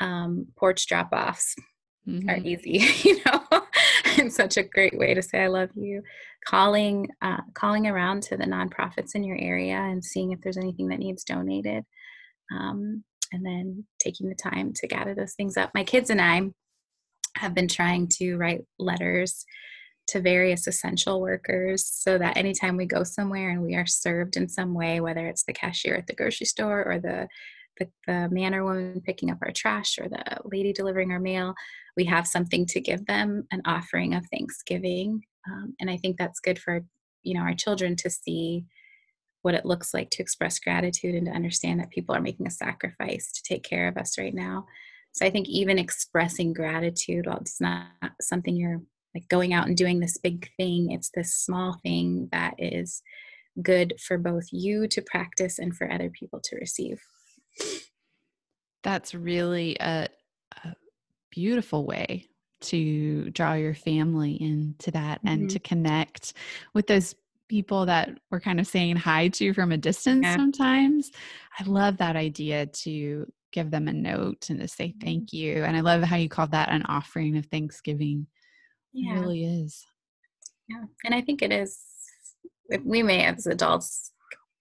Um, 0.00 0.46
porch 0.56 0.86
drop 0.86 1.10
offs 1.12 1.54
mm-hmm. 2.08 2.28
are 2.28 2.38
easy 2.38 2.84
you 3.08 3.20
know? 3.26 3.42
And 4.18 4.32
such 4.32 4.56
a 4.56 4.62
great 4.62 4.96
way 4.96 5.14
to 5.14 5.22
say 5.22 5.42
i 5.42 5.48
love 5.48 5.70
you. 5.74 6.02
Calling 6.46 7.08
uh, 7.20 7.40
calling 7.54 7.86
around 7.86 8.22
to 8.24 8.36
the 8.36 8.44
nonprofits 8.44 9.14
in 9.14 9.24
your 9.24 9.38
area 9.38 9.76
and 9.76 10.04
seeing 10.04 10.32
if 10.32 10.40
there's 10.40 10.56
anything 10.56 10.88
that 10.88 10.98
needs 10.98 11.24
donated 11.24 11.84
um, 12.54 13.02
and 13.32 13.44
then 13.44 13.84
taking 13.98 14.28
the 14.28 14.34
time 14.34 14.72
to 14.74 14.86
gather 14.86 15.14
those 15.14 15.34
things 15.34 15.56
up. 15.56 15.70
My 15.74 15.84
kids 15.84 16.10
and 16.10 16.20
i 16.20 16.50
have 17.36 17.54
been 17.54 17.68
trying 17.68 18.08
to 18.08 18.36
write 18.36 18.64
letters 18.78 19.44
to 20.06 20.20
various 20.20 20.66
essential 20.66 21.20
workers 21.20 21.86
so 21.86 22.18
that 22.18 22.36
anytime 22.36 22.76
we 22.76 22.86
go 22.86 23.02
somewhere 23.02 23.50
and 23.50 23.62
we 23.62 23.74
are 23.74 23.86
served 23.86 24.36
in 24.36 24.48
some 24.48 24.74
way 24.74 25.00
whether 25.00 25.26
it's 25.26 25.44
the 25.44 25.52
cashier 25.52 25.94
at 25.94 26.06
the 26.06 26.14
grocery 26.14 26.46
store 26.46 26.84
or 26.84 26.98
the 26.98 27.28
the, 27.78 27.88
the 28.06 28.28
man 28.30 28.54
or 28.54 28.62
woman 28.62 29.02
picking 29.04 29.32
up 29.32 29.38
our 29.42 29.50
trash 29.50 29.98
or 30.00 30.08
the 30.08 30.22
lady 30.44 30.72
delivering 30.72 31.10
our 31.10 31.18
mail 31.18 31.54
we 31.96 32.04
have 32.04 32.26
something 32.26 32.66
to 32.66 32.80
give 32.80 33.04
them 33.06 33.46
an 33.50 33.62
offering 33.66 34.14
of 34.14 34.24
thanksgiving. 34.32 35.22
Um, 35.50 35.74
and 35.80 35.90
i 35.90 35.96
think 35.96 36.16
that's 36.16 36.40
good 36.40 36.58
for 36.58 36.84
you 37.22 37.34
know 37.34 37.40
our 37.40 37.54
children 37.54 37.96
to 37.96 38.10
see 38.10 38.64
what 39.44 39.54
it 39.54 39.66
looks 39.66 39.92
like 39.92 40.08
to 40.08 40.22
express 40.22 40.58
gratitude 40.58 41.14
and 41.14 41.26
to 41.26 41.32
understand 41.32 41.78
that 41.78 41.90
people 41.90 42.14
are 42.14 42.20
making 42.20 42.46
a 42.46 42.50
sacrifice 42.50 43.30
to 43.30 43.42
take 43.42 43.62
care 43.62 43.88
of 43.88 43.96
us 43.98 44.16
right 44.18 44.34
now 44.34 44.64
so 45.12 45.26
i 45.26 45.30
think 45.30 45.46
even 45.48 45.78
expressing 45.78 46.52
gratitude 46.52 47.26
while 47.26 47.36
it's 47.36 47.60
not 47.60 47.86
something 48.20 48.56
you're 48.56 48.80
like 49.14 49.28
going 49.28 49.52
out 49.52 49.66
and 49.66 49.76
doing 49.76 50.00
this 50.00 50.16
big 50.16 50.48
thing 50.56 50.90
it's 50.92 51.10
this 51.14 51.34
small 51.34 51.78
thing 51.82 52.28
that 52.32 52.54
is 52.58 53.02
good 53.62 53.94
for 54.00 54.16
both 54.16 54.46
you 54.50 54.88
to 54.88 55.02
practice 55.02 55.58
and 55.58 55.76
for 55.76 55.90
other 55.90 56.10
people 56.10 56.40
to 56.42 56.56
receive 56.56 57.00
that's 58.82 59.14
really 59.14 59.76
a, 59.78 60.08
a 60.64 60.74
beautiful 61.30 61.84
way 61.84 62.28
to 62.60 63.30
draw 63.30 63.52
your 63.54 63.74
family 63.74 64.32
into 64.40 64.90
that 64.90 65.18
mm-hmm. 65.18 65.28
and 65.28 65.50
to 65.50 65.58
connect 65.58 66.32
with 66.72 66.86
those 66.86 67.14
people 67.54 67.86
that 67.86 68.10
we're 68.32 68.40
kind 68.40 68.58
of 68.58 68.66
saying 68.66 68.96
hi 68.96 69.28
to 69.28 69.54
from 69.54 69.70
a 69.70 69.76
distance 69.76 70.24
yeah. 70.24 70.34
sometimes. 70.34 71.12
I 71.56 71.62
love 71.62 71.98
that 71.98 72.16
idea 72.16 72.66
to 72.66 73.30
give 73.52 73.70
them 73.70 73.86
a 73.86 73.92
note 73.92 74.50
and 74.50 74.58
to 74.58 74.66
say 74.66 74.88
mm-hmm. 74.88 75.06
thank 75.06 75.32
you. 75.32 75.62
And 75.62 75.76
I 75.76 75.80
love 75.80 76.02
how 76.02 76.16
you 76.16 76.28
called 76.28 76.50
that 76.50 76.70
an 76.70 76.82
offering 76.88 77.36
of 77.36 77.46
Thanksgiving. 77.46 78.26
Yeah. 78.92 79.14
It 79.14 79.20
really 79.20 79.44
is. 79.44 79.84
Yeah. 80.68 80.82
And 81.04 81.14
I 81.14 81.20
think 81.20 81.42
it 81.42 81.52
is 81.52 81.78
we 82.82 83.04
may 83.04 83.24
as 83.24 83.46
adults 83.46 84.10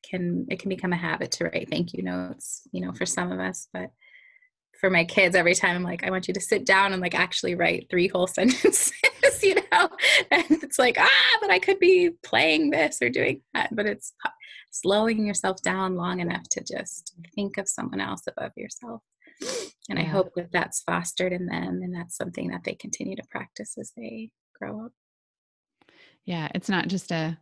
can 0.08 0.46
it 0.52 0.60
can 0.60 0.70
become 0.70 0.94
a 0.94 0.98
habit 0.98 1.32
to 1.32 1.46
write 1.46 1.72
thank 1.72 1.94
you 1.94 2.04
notes, 2.04 2.62
you 2.72 2.86
know, 2.86 2.94
for 2.94 3.08
some 3.08 3.32
of 3.32 3.40
us, 3.40 3.70
but 3.74 3.90
for 4.84 4.90
my 4.90 5.06
kids 5.06 5.34
every 5.34 5.56
time 5.56 5.78
i'm 5.78 5.84
like 5.84 6.04
i 6.04 6.12
want 6.12 6.28
you 6.28 6.34
to 6.34 6.42
sit 6.42 6.66
down 6.66 6.92
and 6.92 7.02
like 7.02 7.16
actually 7.16 7.56
write 7.56 7.88
three 7.90 8.10
whole 8.10 8.28
sentences 8.38 8.92
you 9.42 9.56
know? 9.56 9.90
And 10.30 10.46
it's 10.50 10.78
like 10.78 10.98
ah 11.00 11.38
but 11.40 11.50
i 11.50 11.60
could 11.60 11.80
be 11.80 12.12
playing 12.22 12.70
this 12.70 13.02
or 13.02 13.10
doing 13.10 13.42
that. 13.54 13.74
But 13.74 13.86
it's 13.86 14.14
slowing 14.72 15.26
yourself 15.26 15.62
down 15.62 15.96
long 15.96 16.20
enough 16.20 16.44
to 16.52 16.64
just 16.64 17.16
think 17.34 17.58
of 17.58 17.70
someone 17.70 18.02
else 18.02 18.24
above 18.28 18.52
yourself. 18.58 19.02
And 19.90 20.00
i 20.00 20.04
hope 20.04 20.34
that 20.36 20.52
that's 20.52 20.82
fostered 20.82 21.32
in 21.34 21.46
them 21.46 21.82
and 21.82 21.96
that's 21.96 22.18
something 22.18 22.50
that 22.50 22.64
they 22.64 22.74
continue 22.74 23.16
to 23.16 23.24
practice 23.30 23.78
as 23.80 23.94
they 23.96 24.32
grow 24.60 24.86
up. 24.86 24.92
Yeah 26.26 26.50
it's 26.54 26.70
not 26.70 26.88
just 26.88 27.12
a 27.12 27.38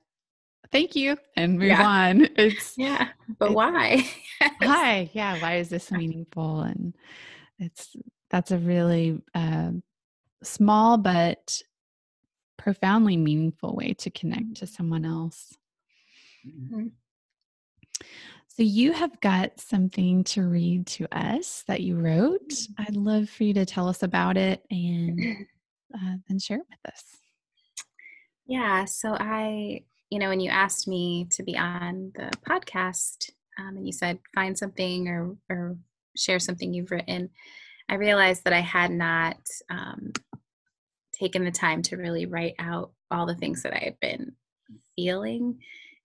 thank 0.72 0.96
you 0.96 1.18
and 1.36 1.60
move 1.60 1.70
yeah. 1.70 1.86
on 1.86 2.28
it's 2.38 2.78
yeah 2.78 3.10
but 3.40 3.48
it's, 3.48 3.56
why 3.56 4.10
why 4.60 5.10
yeah 5.14 5.40
why 5.42 5.56
is 5.56 5.70
this 5.70 5.92
meaningful 5.92 6.62
and 6.62 6.96
it's 7.60 7.96
that's 8.32 8.52
a 8.52 8.58
really 8.58 9.22
uh, 9.36 9.72
small 10.42 10.98
but 10.98 11.62
profoundly 12.58 13.18
meaningful 13.18 13.76
way 13.76 13.94
to 13.94 14.10
connect 14.10 14.56
to 14.56 14.68
someone 14.68 15.06
else. 15.06 15.54
Mm-hmm. 16.48 16.88
So, 18.48 18.64
you 18.64 18.94
have 18.94 19.20
got 19.22 19.60
something 19.60 20.24
to 20.26 20.44
read 20.44 20.86
to 20.88 21.08
us 21.16 21.64
that 21.68 21.82
you 21.82 21.96
wrote. 21.96 22.50
Mm-hmm. 22.50 22.82
I'd 22.82 22.96
love 22.96 23.30
for 23.30 23.44
you 23.44 23.54
to 23.56 23.66
tell 23.66 23.88
us 23.88 24.04
about 24.04 24.38
it 24.38 24.64
and 24.70 25.48
uh, 25.96 26.16
then 26.28 26.40
share 26.40 26.58
it 26.58 26.66
with 26.70 26.94
us. 26.94 27.04
Yeah. 28.46 28.86
So, 28.86 29.16
I, 29.20 29.84
you 30.12 30.20
know, 30.20 30.30
when 30.30 30.42
you 30.42 30.52
asked 30.52 30.88
me 30.88 31.26
to 31.32 31.42
be 31.42 31.58
on 31.58 32.12
the 32.16 32.30
podcast 32.48 33.32
um, 33.58 33.78
and 33.78 33.88
you 33.88 33.94
said 33.94 34.20
find 34.36 34.58
something 34.58 35.08
or, 35.08 35.36
or 35.50 35.78
share 36.16 36.38
something 36.38 36.74
you've 36.74 36.92
written, 36.92 37.30
I 37.90 37.96
realized 37.96 38.44
that 38.44 38.54
I 38.54 38.60
had 38.60 38.92
not 38.92 39.38
um, 39.70 40.12
taken 41.14 41.46
the 41.46 41.52
time 41.52 41.82
to 41.84 41.98
really 41.98 42.26
write 42.26 42.56
out 42.60 42.92
all 43.10 43.26
the 43.26 43.36
things 43.36 43.64
that 43.64 43.74
I 43.74 43.84
had 43.84 44.00
been 44.02 44.34
feeling. 44.96 45.60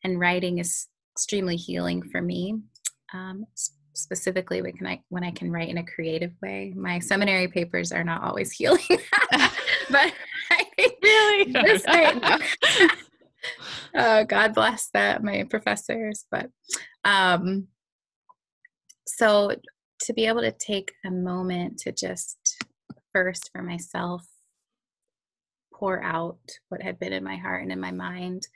And 0.05 0.21
writing 0.21 0.59
is 0.59 0.87
extremely 1.15 1.57
healing 1.57 2.03
for 2.03 2.23
me. 2.23 2.61
Um, 3.13 3.45
specifically 3.97 4.61
when 4.63 4.87
I 4.87 5.01
when 5.09 5.25
I 5.25 5.31
can 5.31 5.51
write 5.51 5.69
in 5.69 5.79
a 5.79 5.85
creative 5.85 6.33
way. 6.43 6.73
My 6.77 6.99
seminary 6.99 7.49
papers 7.49 7.93
are 7.93 8.05
not 8.05 8.23
always 8.23 8.53
healing, 8.59 8.81
but 9.91 10.13
I 10.51 10.65
really 11.03 11.53
this. 11.53 11.85
Oh, 13.95 14.25
God 14.25 14.55
bless 14.55 14.91
that 14.95 15.23
my 15.23 15.45
professors. 15.49 16.27
But 16.31 16.51
um, 17.05 17.69
so 19.07 19.53
to 20.01 20.13
be 20.13 20.27
able 20.27 20.43
to 20.43 20.53
take 20.53 20.93
a 21.05 21.11
moment 21.11 21.79
to 21.79 21.93
just 21.93 22.63
first 23.13 23.51
for 23.53 23.63
myself 23.63 24.27
pour 25.73 26.03
out 26.03 26.39
what 26.69 26.83
had 26.83 26.99
been 26.99 27.13
in 27.13 27.25
my 27.25 27.37
heart 27.37 27.63
and 27.63 27.73
in 27.73 27.81
my 27.81 27.93
mind 27.93 28.47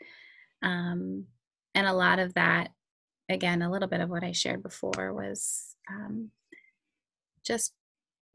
um, 0.62 1.24
and 1.74 1.86
a 1.86 1.92
lot 1.92 2.18
of 2.18 2.34
that 2.34 2.70
again 3.28 3.62
a 3.62 3.70
little 3.70 3.88
bit 3.88 4.00
of 4.00 4.10
what 4.10 4.24
i 4.24 4.32
shared 4.32 4.62
before 4.62 5.12
was 5.12 5.76
um, 5.90 6.30
just 7.44 7.72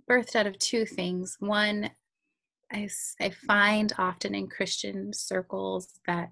birthed 0.09 0.35
out 0.35 0.47
of 0.47 0.57
two 0.59 0.85
things 0.85 1.35
one 1.39 1.89
I, 2.71 2.89
I 3.21 3.29
find 3.29 3.93
often 3.97 4.33
in 4.33 4.47
christian 4.47 5.13
circles 5.13 5.99
that 6.07 6.29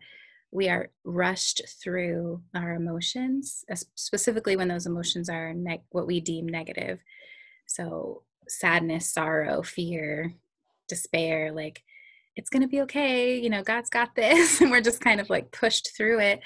we 0.53 0.69
are 0.69 0.91
rushed 1.03 1.63
through 1.81 2.41
our 2.55 2.75
emotions, 2.75 3.65
specifically 3.95 4.55
when 4.55 4.67
those 4.67 4.85
emotions 4.85 5.27
are 5.27 5.53
what 5.89 6.05
we 6.05 6.21
deem 6.21 6.47
negative. 6.47 6.99
So, 7.67 8.21
sadness, 8.47 9.11
sorrow, 9.11 9.63
fear, 9.63 10.35
despair, 10.87 11.51
like 11.51 11.81
it's 12.35 12.51
going 12.51 12.61
to 12.61 12.67
be 12.67 12.81
okay, 12.81 13.39
you 13.39 13.49
know, 13.49 13.63
God's 13.63 13.89
got 13.89 14.15
this. 14.15 14.61
And 14.61 14.69
we're 14.69 14.81
just 14.81 15.01
kind 15.01 15.19
of 15.19 15.29
like 15.29 15.51
pushed 15.51 15.95
through 15.97 16.19
it. 16.19 16.41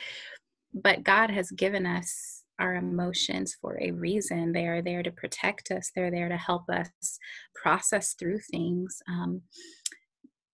But 0.73 1.03
God 1.03 1.29
has 1.29 1.51
given 1.51 1.85
us 1.85 2.43
our 2.59 2.75
emotions 2.75 3.57
for 3.59 3.77
a 3.81 3.91
reason. 3.91 4.51
They 4.51 4.67
are 4.67 4.81
there 4.81 5.03
to 5.03 5.11
protect 5.11 5.69
us, 5.69 5.91
they're 5.93 6.11
there 6.11 6.29
to 6.29 6.37
help 6.37 6.69
us 6.69 7.19
process 7.55 8.13
through 8.13 8.39
things. 8.51 9.01
Um, 9.09 9.41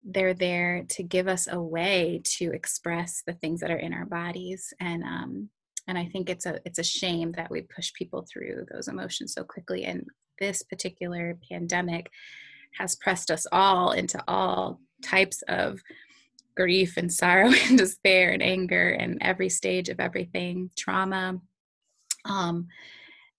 they're 0.05 0.35
there 0.35 0.85
to 0.88 1.02
give 1.02 1.28
us 1.28 1.49
a 1.50 1.61
way 1.61 2.21
to 2.25 2.52
express 2.52 3.23
the 3.26 3.33
things 3.35 3.61
that 3.61 3.71
are 3.71 3.78
in 3.78 3.93
our 3.93 4.07
bodies 4.07 4.73
and 4.81 5.02
um, 5.02 5.49
and 5.87 5.97
I 5.99 6.07
think 6.07 6.28
it's 6.28 6.47
a 6.47 6.61
it's 6.64 6.78
a 6.78 6.85
shame 6.85 7.33
that 7.33 7.50
we 7.50 7.62
push 7.62 7.93
people 7.93 8.26
through 8.31 8.67
those 8.71 8.88
emotions 8.88 9.33
so 9.33 9.45
quickly 9.45 9.85
and 9.85 10.07
this 10.38 10.62
particular 10.62 11.37
pandemic 11.50 12.11
has 12.78 12.97
pressed 12.97 13.31
us 13.31 13.47
all 13.50 13.93
into 13.93 14.23
all 14.28 14.81
types 15.02 15.43
of 15.49 15.81
grief 16.57 16.97
and 16.97 17.12
sorrow 17.12 17.50
and 17.69 17.78
despair 17.78 18.33
and 18.33 18.43
anger 18.43 18.90
and 18.90 19.19
every 19.21 19.49
stage 19.49 19.88
of 19.88 20.00
everything, 20.00 20.71
trauma. 20.76 21.40
Um, 22.25 22.67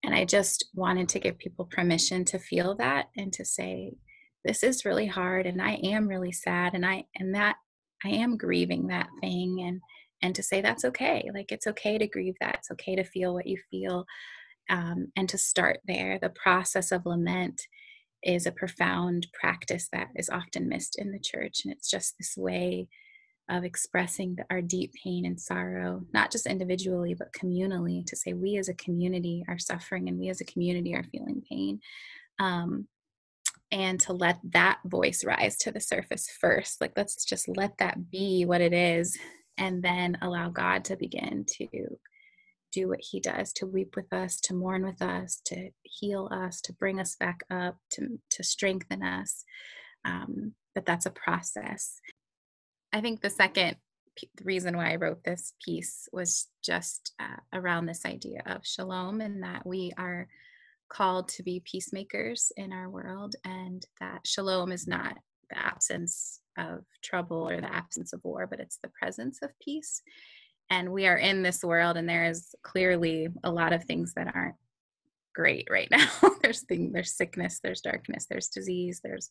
and 0.03 0.15
I 0.15 0.23
just 0.23 0.69
wanted 0.73 1.09
to 1.09 1.19
give 1.19 1.37
people 1.37 1.65
permission 1.65 2.23
to 2.25 2.39
feel 2.39 2.75
that 2.75 3.09
and 3.17 3.31
to 3.33 3.43
say, 3.43 3.93
this 4.43 4.63
is 4.63 4.85
really 4.85 5.07
hard 5.07 5.45
and 5.45 5.61
I 5.61 5.73
am 5.83 6.07
really 6.07 6.31
sad 6.31 6.73
and 6.73 6.85
I 6.85 7.05
and 7.15 7.35
that 7.35 7.57
I 8.03 8.09
am 8.09 8.37
grieving 8.37 8.87
that 8.87 9.09
thing 9.21 9.61
and 9.61 9.81
and 10.21 10.35
to 10.35 10.43
say 10.43 10.61
that's 10.61 10.85
okay. 10.85 11.29
Like 11.33 11.51
it's 11.51 11.67
okay 11.67 11.97
to 11.97 12.07
grieve 12.07 12.35
that. 12.41 12.55
It's 12.59 12.71
okay 12.71 12.95
to 12.95 13.03
feel 13.03 13.33
what 13.33 13.47
you 13.47 13.57
feel. 13.71 14.05
Um, 14.69 15.11
and 15.15 15.27
to 15.29 15.37
start 15.39 15.79
there. 15.87 16.19
The 16.21 16.29
process 16.29 16.91
of 16.91 17.07
lament 17.07 17.59
is 18.21 18.45
a 18.45 18.51
profound 18.51 19.27
practice 19.33 19.87
that 19.91 20.09
is 20.15 20.29
often 20.29 20.69
missed 20.69 20.99
in 20.99 21.11
the 21.11 21.19
church. 21.19 21.61
And 21.63 21.73
it's 21.73 21.89
just 21.89 22.15
this 22.19 22.35
way 22.37 22.87
of 23.49 23.63
expressing 23.63 24.37
our 24.51 24.61
deep 24.61 24.93
pain 25.03 25.25
and 25.25 25.39
sorrow, 25.39 26.03
not 26.13 26.31
just 26.31 26.45
individually, 26.45 27.15
but 27.15 27.33
communally, 27.33 28.05
to 28.05 28.15
say 28.15 28.33
we 28.33 28.57
as 28.57 28.69
a 28.69 28.75
community 28.75 29.43
are 29.47 29.57
suffering 29.57 30.07
and 30.07 30.19
we 30.19 30.29
as 30.29 30.39
a 30.39 30.45
community 30.45 30.93
are 30.93 31.05
feeling 31.11 31.41
pain. 31.49 31.79
Um, 32.39 32.87
and 33.71 33.99
to 34.01 34.13
let 34.13 34.39
that 34.43 34.79
voice 34.85 35.23
rise 35.23 35.57
to 35.57 35.71
the 35.71 35.79
surface 35.79 36.29
first. 36.39 36.81
Like, 36.81 36.93
let's 36.95 37.23
just 37.25 37.47
let 37.47 37.77
that 37.77 38.09
be 38.09 38.45
what 38.45 38.61
it 38.61 38.73
is, 38.73 39.17
and 39.57 39.83
then 39.83 40.17
allow 40.21 40.49
God 40.49 40.85
to 40.85 40.95
begin 40.95 41.45
to 41.57 41.67
do 42.71 42.87
what 42.87 43.01
He 43.01 43.19
does 43.19 43.53
to 43.53 43.65
weep 43.65 43.95
with 43.95 44.11
us, 44.13 44.39
to 44.41 44.53
mourn 44.53 44.85
with 44.85 45.01
us, 45.01 45.41
to 45.45 45.69
heal 45.83 46.29
us, 46.31 46.61
to 46.61 46.73
bring 46.73 46.99
us 46.99 47.15
back 47.15 47.41
up, 47.49 47.77
to, 47.91 48.19
to 48.31 48.43
strengthen 48.43 49.03
us. 49.03 49.43
Um, 50.05 50.53
but 50.75 50.85
that's 50.85 51.05
a 51.05 51.11
process. 51.11 51.99
I 52.93 53.01
think 53.01 53.21
the 53.21 53.29
second 53.29 53.77
p- 54.15 54.29
reason 54.43 54.77
why 54.77 54.93
I 54.93 54.95
wrote 54.95 55.23
this 55.23 55.53
piece 55.63 56.07
was 56.11 56.47
just 56.63 57.13
uh, 57.19 57.37
around 57.53 57.85
this 57.85 58.05
idea 58.05 58.41
of 58.45 58.65
shalom 58.65 59.21
and 59.21 59.43
that 59.43 59.65
we 59.65 59.91
are 59.97 60.27
called 60.89 61.27
to 61.29 61.43
be 61.43 61.63
peacemakers 61.65 62.51
in 62.57 62.73
our 62.73 62.89
world, 62.89 63.35
and 63.45 63.85
that 63.99 64.25
shalom 64.25 64.71
is 64.71 64.87
not 64.87 65.17
the 65.49 65.57
absence 65.57 66.41
of 66.57 66.83
trouble 67.03 67.49
or 67.49 67.61
the 67.61 67.73
absence 67.73 68.13
of 68.13 68.23
war, 68.23 68.47
but 68.47 68.59
it's 68.59 68.79
the 68.83 68.91
presence 68.99 69.39
of 69.41 69.49
peace. 69.63 70.01
And 70.69 70.91
we 70.91 71.07
are 71.07 71.17
in 71.17 71.41
this 71.41 71.63
world, 71.63 71.97
and 71.97 72.07
there 72.07 72.25
is 72.25 72.53
clearly 72.63 73.29
a 73.43 73.51
lot 73.51 73.73
of 73.73 73.83
things 73.83 74.13
that 74.15 74.35
aren't 74.35 74.55
great 75.33 75.67
right 75.71 75.89
now. 75.91 76.07
there's 76.41 76.61
thing, 76.61 76.91
there's 76.91 77.15
sickness, 77.15 77.59
there's 77.63 77.81
darkness, 77.81 78.27
there's 78.29 78.49
disease, 78.49 78.99
there's 79.03 79.29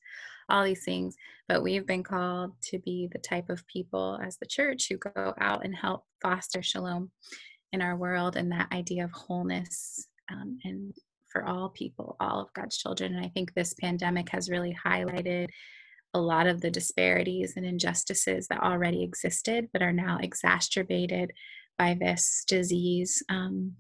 all 0.49 0.65
these 0.65 0.85
things. 0.85 1.17
But 1.49 1.63
we've 1.63 1.87
been 1.87 2.03
called 2.03 2.53
to 2.71 2.79
be 2.79 3.09
the 3.13 3.19
type 3.19 3.51
of 3.51 3.67
people 3.67 4.19
as 4.25 4.37
the 4.39 4.47
church 4.47 4.89
who 4.89 4.97
go 4.97 5.35
out 5.39 5.65
and 5.65 5.75
help 5.75 6.05
foster 6.23 6.63
shalom 6.63 7.11
in 7.73 7.83
our 7.83 7.97
world 7.97 8.37
and 8.37 8.51
that 8.51 8.73
idea 8.73 9.05
of 9.05 9.13
wholeness 9.13 10.09
um, 10.31 10.59
and 10.65 10.95
for 11.33 11.45
all 11.45 11.71
people, 11.71 12.17
all 12.21 12.41
of 12.41 12.53
God's 12.53 12.77
children. 12.77 13.15
And 13.15 13.25
I 13.25 13.29
think 13.29 13.55
this 13.55 13.75
pandemic 13.75 14.29
has 14.31 14.51
really 14.51 14.77
highlighted 14.85 15.49
a 16.15 16.21
lot 16.21 16.47
of 16.47 16.61
the 16.61 16.71
disparities 16.71 17.55
and 17.57 17.67
injustices 17.67 18.49
that 18.49 18.63
already 18.63 19.03
existed, 19.03 19.69
but 19.73 19.83
are 19.83 19.93
now 19.93 20.19
exacerbated 20.23 21.33
by 21.77 21.97
this 21.99 22.45
disease 22.49 23.23
um, 23.29 23.75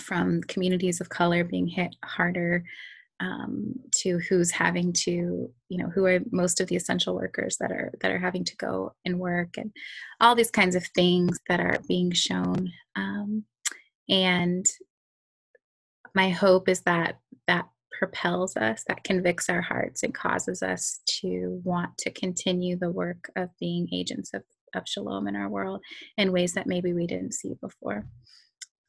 from 0.00 0.42
communities 0.42 1.00
of 1.00 1.08
color 1.08 1.44
being 1.44 1.66
hit 1.66 1.94
harder 2.04 2.64
um, 3.20 3.74
to 3.92 4.18
who's 4.18 4.50
having 4.50 4.92
to 4.92 5.50
you 5.68 5.78
know 5.78 5.88
who 5.88 6.04
are 6.04 6.20
most 6.32 6.60
of 6.60 6.68
the 6.68 6.76
essential 6.76 7.14
workers 7.14 7.56
that 7.58 7.72
are 7.72 7.90
that 8.00 8.10
are 8.10 8.18
having 8.18 8.44
to 8.44 8.56
go 8.56 8.92
and 9.06 9.18
work 9.18 9.56
and 9.56 9.72
all 10.20 10.34
these 10.34 10.50
kinds 10.50 10.74
of 10.74 10.84
things 10.88 11.38
that 11.48 11.60
are 11.60 11.78
being 11.88 12.12
shown 12.12 12.70
um, 12.94 13.44
and 14.08 14.66
my 16.16 16.30
hope 16.30 16.66
is 16.68 16.80
that 16.80 17.18
that 17.46 17.68
propels 17.98 18.56
us, 18.56 18.82
that 18.88 19.04
convicts 19.04 19.50
our 19.50 19.60
hearts 19.60 20.02
and 20.02 20.14
causes 20.14 20.62
us 20.62 21.00
to 21.06 21.60
want 21.62 21.96
to 21.98 22.10
continue 22.10 22.76
the 22.76 22.90
work 22.90 23.30
of 23.36 23.50
being 23.60 23.86
agents 23.92 24.30
of, 24.32 24.42
of 24.74 24.82
shalom 24.86 25.28
in 25.28 25.36
our 25.36 25.48
world 25.48 25.82
in 26.16 26.32
ways 26.32 26.54
that 26.54 26.66
maybe 26.66 26.94
we 26.94 27.06
didn't 27.06 27.34
see 27.34 27.52
before. 27.60 28.06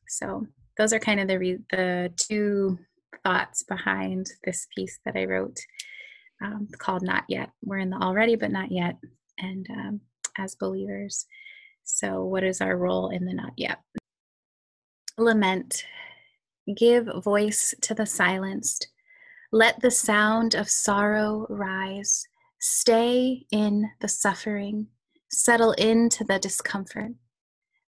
So 0.08 0.48
those 0.78 0.94
are 0.94 1.00
kind 1.00 1.20
of 1.20 1.28
the 1.28 1.38
re- 1.38 1.60
the 1.70 2.14
two 2.16 2.80
thoughts 3.26 3.64
behind 3.64 4.28
this 4.46 4.66
piece 4.74 4.98
that 5.06 5.18
I 5.18 5.26
wrote 5.26 5.58
um, 6.42 6.70
called 6.78 7.04
"Not 7.04 7.26
Yet." 7.28 7.50
We're 7.62 7.80
in 7.80 7.90
the 7.90 7.98
already, 7.98 8.38
but 8.38 8.52
not 8.52 8.72
yet, 8.72 8.96
and 9.38 9.68
um, 9.70 10.02
as 10.38 10.56
believers. 10.56 11.26
So, 11.84 12.24
what 12.24 12.46
is 12.46 12.62
our 12.62 12.78
role 12.78 13.10
in 13.10 13.26
the 13.26 13.34
not 13.34 13.54
yet? 13.58 13.80
Lament 15.18 15.84
Give 16.76 17.08
voice 17.24 17.74
to 17.82 17.94
the 17.94 18.06
silenced. 18.06 18.90
Let 19.52 19.82
the 19.82 19.92
sound 19.92 20.54
of 20.54 20.70
sorrow 20.70 21.46
rise. 21.50 22.28
Stay 22.60 23.46
in 23.52 23.92
the 24.02 24.10
suffering. 24.10 24.88
Settle 25.30 25.72
into 25.74 26.24
the 26.24 26.40
discomfort. 26.40 27.14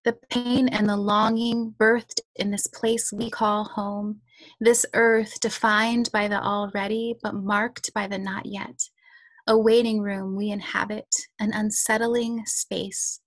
The 0.05 0.17
pain 0.29 0.69
and 0.69 0.87
the 0.87 0.95
longing 0.95 1.75
birthed 1.77 2.21
in 2.37 2.51
this 2.51 2.67
place 2.67 3.11
we 3.11 3.29
call 3.29 3.65
home, 3.65 4.21
this 4.61 4.85
earth 4.93 5.41
defined 5.41 6.09
by 6.13 6.29
the 6.29 6.41
already 6.41 7.17
but 7.21 7.35
marked 7.35 7.93
by 7.93 8.07
the 8.07 8.17
not 8.17 8.45
yet, 8.45 8.79
a 9.45 9.57
waiting 9.57 9.99
room 9.99 10.37
we 10.37 10.51
inhabit, 10.51 11.13
an 11.37 11.51
unsettling 11.51 12.45
space 12.45 13.19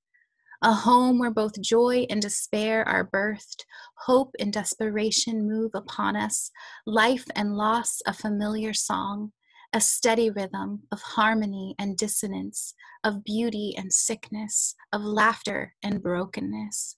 a 0.62 0.72
home 0.72 1.18
where 1.18 1.31
both 1.31 1.61
joy 1.61 2.07
and 2.09 2.22
despair 2.22 2.87
are 2.88 3.09
birthed, 3.09 3.64
hope 4.07 4.35
and 4.38 4.53
desperation 4.53 5.48
move 5.48 5.72
upon 5.75 6.14
us, 6.14 6.53
life 6.87 7.25
and 7.35 7.57
loss 7.57 8.01
a 8.07 8.12
familiar 8.12 8.72
song, 8.72 9.33
a 9.72 9.81
steady 9.81 10.31
rhythm 10.31 10.83
of 10.92 11.03
harmony 11.03 11.75
and 11.81 11.96
dissonance, 11.96 12.75
of 13.03 13.25
beauty 13.25 13.75
and 13.77 13.92
sickness, 13.92 14.77
of 14.92 15.03
laughter 15.03 15.75
and 15.83 16.01
brokenness. 16.01 16.96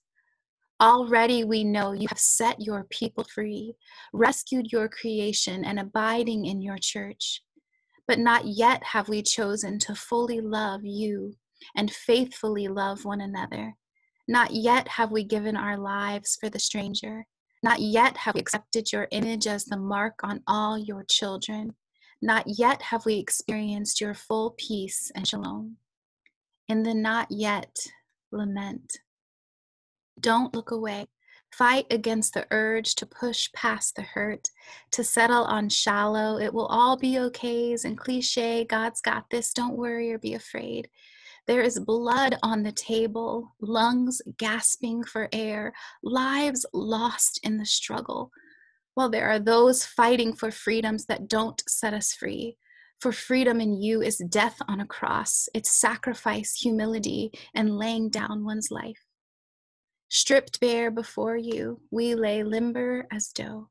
Already 0.79 1.43
we 1.43 1.63
know 1.63 1.93
you 1.93 2.07
have 2.09 2.19
set 2.19 2.61
your 2.61 2.85
people 2.91 3.23
free, 3.23 3.73
rescued 4.13 4.71
your 4.71 4.89
creation, 4.89 5.65
and 5.65 5.79
abiding 5.79 6.45
in 6.45 6.61
your 6.61 6.77
church. 6.77 7.41
But 8.07 8.19
not 8.19 8.45
yet 8.45 8.83
have 8.83 9.09
we 9.09 9.23
chosen 9.23 9.79
to 9.79 9.95
fully 9.95 10.39
love 10.39 10.81
you 10.83 11.35
and 11.75 11.91
faithfully 11.91 12.67
love 12.67 13.05
one 13.05 13.21
another. 13.21 13.75
Not 14.27 14.51
yet 14.51 14.87
have 14.87 15.11
we 15.11 15.23
given 15.23 15.55
our 15.55 15.77
lives 15.77 16.37
for 16.39 16.49
the 16.49 16.59
stranger. 16.59 17.25
Not 17.61 17.79
yet 17.79 18.17
have 18.17 18.35
we 18.35 18.41
accepted 18.41 18.91
your 18.91 19.07
image 19.11 19.47
as 19.47 19.65
the 19.65 19.77
mark 19.77 20.19
on 20.23 20.41
all 20.47 20.77
your 20.77 21.03
children. 21.09 21.75
Not 22.21 22.45
yet 22.47 22.81
have 22.81 23.05
we 23.05 23.15
experienced 23.15 24.01
your 24.01 24.13
full 24.13 24.55
peace 24.57 25.11
and 25.15 25.27
shalom. 25.27 25.77
In 26.67 26.83
the 26.83 26.93
not 26.93 27.27
yet, 27.29 27.75
lament. 28.31 28.99
Don't 30.19 30.53
look 30.55 30.71
away. 30.71 31.05
Fight 31.51 31.85
against 31.89 32.33
the 32.33 32.47
urge 32.51 32.95
to 32.95 33.05
push 33.05 33.49
past 33.53 33.95
the 33.95 34.01
hurt, 34.01 34.49
to 34.91 35.03
settle 35.03 35.45
on 35.45 35.69
shallow, 35.69 36.37
it 36.37 36.53
will 36.53 36.65
all 36.65 36.97
be 36.97 37.13
okays 37.13 37.85
and 37.85 37.97
cliche, 37.97 38.65
God's 38.65 38.99
got 38.99 39.29
this, 39.29 39.53
don't 39.53 39.77
worry 39.77 40.11
or 40.11 40.17
be 40.17 40.33
afraid. 40.33 40.89
There 41.47 41.61
is 41.61 41.79
blood 41.79 42.37
on 42.41 42.63
the 42.63 42.71
table, 42.71 43.55
lungs 43.61 44.19
gasping 44.37 45.03
for 45.03 45.29
air, 45.31 45.73
lives 46.01 46.65
lost 46.73 47.39
in 47.43 47.57
the 47.57 47.65
struggle. 47.67 48.31
While 48.95 49.09
there 49.09 49.29
are 49.29 49.39
those 49.39 49.85
fighting 49.85 50.33
for 50.33 50.49
freedoms 50.49 51.05
that 51.05 51.27
don't 51.27 51.61
set 51.67 51.93
us 51.93 52.13
free. 52.13 52.57
For 52.99 53.11
freedom 53.11 53.61
in 53.61 53.79
you 53.79 54.01
is 54.01 54.17
death 54.29 54.57
on 54.67 54.79
a 54.79 54.87
cross, 54.87 55.47
it's 55.53 55.71
sacrifice, 55.71 56.55
humility, 56.55 57.31
and 57.53 57.77
laying 57.77 58.09
down 58.09 58.43
one's 58.43 58.71
life. 58.71 59.05
Stripped 60.09 60.59
bare 60.59 60.89
before 60.89 61.37
you, 61.37 61.81
we 61.91 62.15
lay 62.15 62.41
limber 62.43 63.05
as 63.11 63.27
dough, 63.27 63.69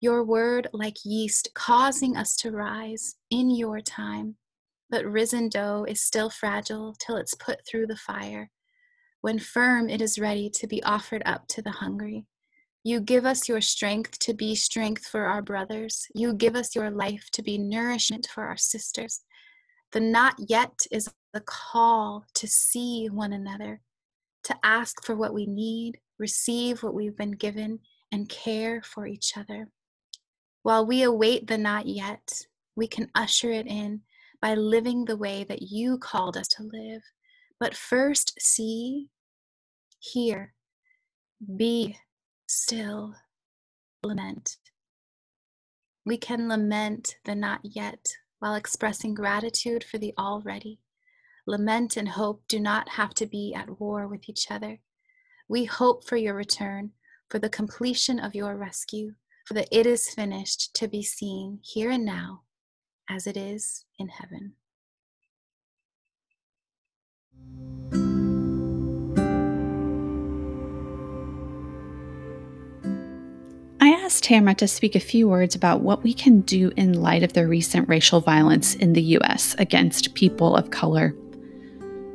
your 0.00 0.22
word 0.22 0.68
like 0.72 0.96
yeast, 1.04 1.48
causing 1.54 2.16
us 2.16 2.36
to 2.36 2.52
rise 2.52 3.16
in 3.30 3.50
your 3.50 3.80
time 3.80 4.36
but 4.90 5.04
risen 5.04 5.48
dough 5.48 5.84
is 5.88 6.00
still 6.00 6.30
fragile 6.30 6.94
till 6.98 7.16
it's 7.16 7.34
put 7.34 7.66
through 7.66 7.86
the 7.86 7.96
fire. 7.96 8.50
When 9.20 9.38
firm, 9.38 9.88
it 9.88 10.00
is 10.00 10.18
ready 10.18 10.50
to 10.50 10.66
be 10.66 10.82
offered 10.82 11.22
up 11.26 11.48
to 11.48 11.62
the 11.62 11.70
hungry. 11.70 12.26
You 12.84 13.00
give 13.00 13.26
us 13.26 13.48
your 13.48 13.60
strength 13.60 14.18
to 14.20 14.34
be 14.34 14.54
strength 14.54 15.06
for 15.06 15.24
our 15.24 15.42
brothers. 15.42 16.06
You 16.14 16.34
give 16.34 16.54
us 16.54 16.76
your 16.76 16.90
life 16.90 17.28
to 17.32 17.42
be 17.42 17.58
nourishment 17.58 18.28
for 18.32 18.44
our 18.44 18.56
sisters. 18.56 19.22
The 19.90 19.98
not 19.98 20.36
yet 20.38 20.78
is 20.92 21.12
the 21.32 21.40
call 21.40 22.24
to 22.34 22.46
see 22.46 23.08
one 23.10 23.32
another, 23.32 23.80
to 24.44 24.56
ask 24.62 25.04
for 25.04 25.16
what 25.16 25.34
we 25.34 25.46
need, 25.46 25.98
receive 26.18 26.82
what 26.82 26.94
we've 26.94 27.16
been 27.16 27.32
given, 27.32 27.80
and 28.12 28.28
care 28.28 28.82
for 28.82 29.06
each 29.06 29.36
other. 29.36 29.68
While 30.62 30.86
we 30.86 31.02
await 31.02 31.48
the 31.48 31.58
not 31.58 31.86
yet, 31.86 32.46
we 32.76 32.86
can 32.86 33.10
usher 33.14 33.50
it 33.50 33.66
in 33.66 34.02
by 34.46 34.54
living 34.54 35.04
the 35.04 35.16
way 35.16 35.42
that 35.42 35.60
you 35.60 35.98
called 35.98 36.36
us 36.36 36.46
to 36.46 36.62
live, 36.62 37.02
But 37.58 37.74
first, 37.74 38.32
see, 38.38 39.08
hear, 39.98 40.54
be 41.56 41.98
still, 42.46 43.16
lament. 44.04 44.58
We 46.04 46.16
can 46.16 46.48
lament 46.48 47.16
the 47.24 47.34
not 47.34 47.58
yet 47.64 48.06
while 48.38 48.54
expressing 48.54 49.14
gratitude 49.14 49.82
for 49.82 49.98
the 49.98 50.14
already. 50.16 50.78
Lament 51.48 51.96
and 51.96 52.10
hope 52.10 52.44
do 52.46 52.60
not 52.60 52.90
have 52.90 53.14
to 53.14 53.26
be 53.26 53.52
at 53.52 53.80
war 53.80 54.06
with 54.06 54.28
each 54.28 54.48
other. 54.48 54.78
We 55.48 55.64
hope 55.64 56.06
for 56.06 56.16
your 56.16 56.34
return, 56.34 56.92
for 57.30 57.40
the 57.40 57.50
completion 57.50 58.20
of 58.20 58.36
your 58.36 58.56
rescue, 58.56 59.14
for 59.44 59.54
the 59.54 59.66
it 59.76 59.86
is 59.86 60.08
finished 60.08 60.72
to 60.74 60.86
be 60.86 61.02
seen 61.02 61.58
here 61.64 61.90
and 61.90 62.04
now 62.04 62.42
as 63.08 63.26
it 63.26 63.36
is 63.36 63.84
in 63.98 64.08
heaven. 64.08 64.54
I 73.80 73.90
asked 73.90 74.24
Tamara 74.24 74.54
to 74.56 74.68
speak 74.68 74.94
a 74.94 75.00
few 75.00 75.28
words 75.28 75.54
about 75.54 75.82
what 75.82 76.02
we 76.02 76.12
can 76.12 76.40
do 76.40 76.72
in 76.76 77.00
light 77.00 77.22
of 77.22 77.34
the 77.34 77.46
recent 77.46 77.88
racial 77.88 78.20
violence 78.20 78.74
in 78.74 78.94
the 78.94 79.02
US 79.18 79.54
against 79.58 80.14
people 80.14 80.56
of 80.56 80.70
color. 80.70 81.14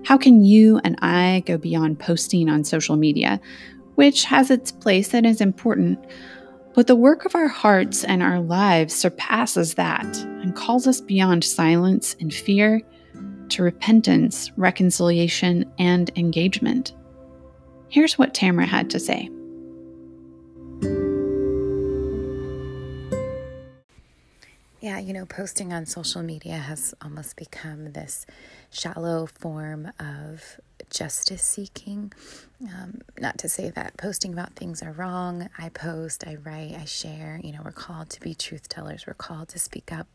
How 0.04 0.17
can 0.17 0.43
you 0.43 0.82
and 0.84 0.97
I 1.01 1.43
go 1.45 1.58
beyond 1.58 1.99
posting 1.99 2.49
on 2.49 2.63
social 2.63 2.95
media, 2.95 3.39
which 3.95 4.23
has 4.25 4.49
its 4.49 4.71
place 4.71 5.13
and 5.13 5.25
is 5.25 5.41
important? 5.41 6.04
But 6.73 6.88
the 6.88 6.95
work 6.95 7.25
of 7.25 7.36
our 7.36 7.47
hearts 7.47 8.04
and 8.04 8.23
our 8.23 8.39
lives 8.39 8.93
surpasses 8.95 9.75
that 9.75 10.06
and 10.41 10.56
calls 10.56 10.88
us 10.88 11.01
beyond 11.01 11.43
silence 11.43 12.15
and 12.19 12.34
fear 12.34 12.82
to 13.49 13.63
repentance, 13.63 14.51
reconciliation, 14.58 15.71
and 15.77 16.10
engagement. 16.15 16.93
Here's 17.89 18.17
what 18.17 18.34
Tamara 18.34 18.65
had 18.65 18.89
to 18.91 18.99
say. 18.99 19.30
Yeah, 24.80 24.97
you 24.97 25.13
know, 25.13 25.27
posting 25.27 25.73
on 25.73 25.86
social 25.86 26.23
media 26.23 26.58
has 26.58 26.95
almost 27.04 27.36
become 27.36 27.91
this 27.91 28.25
shallow 28.71 29.27
form 29.27 29.91
of 29.99 30.60
justice 30.89 31.43
seeking. 31.43 32.12
Um, 32.63 33.01
not 33.19 33.38
to 33.39 33.49
say 33.49 33.69
that 33.69 33.97
posting 33.97 34.34
about 34.34 34.56
things 34.56 34.82
are 34.82 34.91
wrong. 34.91 35.49
I 35.56 35.69
post, 35.69 36.25
I 36.25 36.38
write, 36.43 36.75
I 36.80 36.86
share. 36.86 37.39
You 37.43 37.51
know, 37.51 37.62
we're 37.63 37.71
called 37.71 38.10
to 38.10 38.19
be 38.21 38.34
truth 38.34 38.69
tellers, 38.69 39.06
we're 39.06 39.13
called 39.13 39.49
to 39.49 39.60
speak 39.60 39.91
up. 39.91 40.08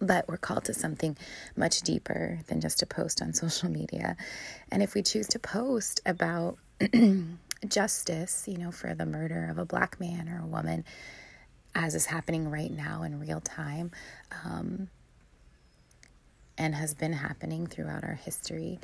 But 0.00 0.28
we're 0.28 0.36
called 0.36 0.64
to 0.66 0.74
something 0.74 1.16
much 1.56 1.82
deeper 1.82 2.40
than 2.46 2.60
just 2.60 2.82
a 2.82 2.86
post 2.86 3.20
on 3.20 3.32
social 3.34 3.70
media. 3.70 4.16
And 4.70 4.82
if 4.82 4.94
we 4.94 5.02
choose 5.02 5.26
to 5.28 5.38
post 5.38 6.00
about 6.06 6.58
justice, 7.68 8.44
you 8.46 8.58
know, 8.58 8.70
for 8.70 8.94
the 8.94 9.06
murder 9.06 9.48
of 9.50 9.58
a 9.58 9.64
black 9.64 9.98
man 9.98 10.28
or 10.28 10.40
a 10.42 10.46
woman, 10.46 10.84
as 11.74 11.94
is 11.94 12.06
happening 12.06 12.50
right 12.50 12.70
now 12.70 13.02
in 13.02 13.20
real 13.20 13.40
time 13.40 13.90
um, 14.44 14.88
and 16.56 16.74
has 16.74 16.94
been 16.94 17.12
happening 17.12 17.66
throughout 17.66 18.04
our 18.04 18.14
history. 18.14 18.78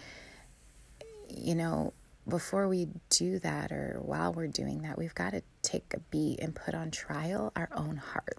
You 1.29 1.55
know, 1.55 1.93
before 2.29 2.69
we 2.69 2.89
do 3.11 3.39
that 3.41 3.73
or 3.73 3.99
while 4.01 4.33
we're 4.33 4.47
doing 4.47 4.83
that, 4.83 4.97
we've 4.97 5.15
got 5.15 5.31
to 5.31 5.43
take 5.63 5.93
a 5.95 6.01
beat 6.11 6.41
and 6.41 6.55
put 6.55 6.75
on 6.75 6.91
trial 6.91 7.53
our 7.57 7.69
own 7.73 7.97
heart. 7.97 8.39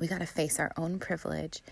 We 0.00 0.08
got 0.08 0.20
to 0.20 0.26
face 0.26 0.58
our 0.58 0.72
own 0.76 0.98
privilege, 0.98 1.62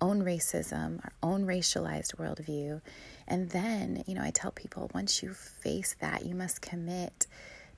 own 0.00 0.22
racism, 0.22 1.00
our 1.02 1.12
own 1.22 1.46
racialized 1.46 2.14
worldview. 2.16 2.80
And 3.26 3.50
then, 3.50 4.04
you 4.06 4.14
know, 4.14 4.22
I 4.22 4.30
tell 4.30 4.50
people 4.52 4.90
once 4.94 5.22
you 5.22 5.32
face 5.32 5.96
that, 6.00 6.26
you 6.26 6.34
must 6.34 6.60
commit 6.60 7.26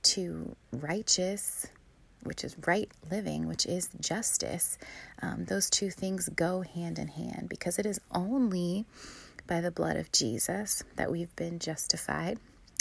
to 0.03 0.55
righteous 0.72 1.66
which 2.27 2.44
is 2.44 2.57
right 2.66 2.90
living, 3.11 3.46
which 3.46 3.66
is 3.66 3.88
justice, 4.01 4.79
um, 5.22 5.44
those 5.44 5.70
two 5.70 5.90
things 5.90 6.29
go 6.31 6.62
hand 6.62 6.99
in 6.99 7.09
hand 7.09 7.49
because 7.49 7.79
it 7.79 7.87
is 7.87 8.01
only 8.12 8.85
by 9.46 9.61
the 9.61 9.70
blood 9.70 9.96
of 9.96 10.11
Jesus 10.12 10.83
that 10.96 11.11
we've 11.11 11.35
been 11.37 11.59
justified, 11.59 12.38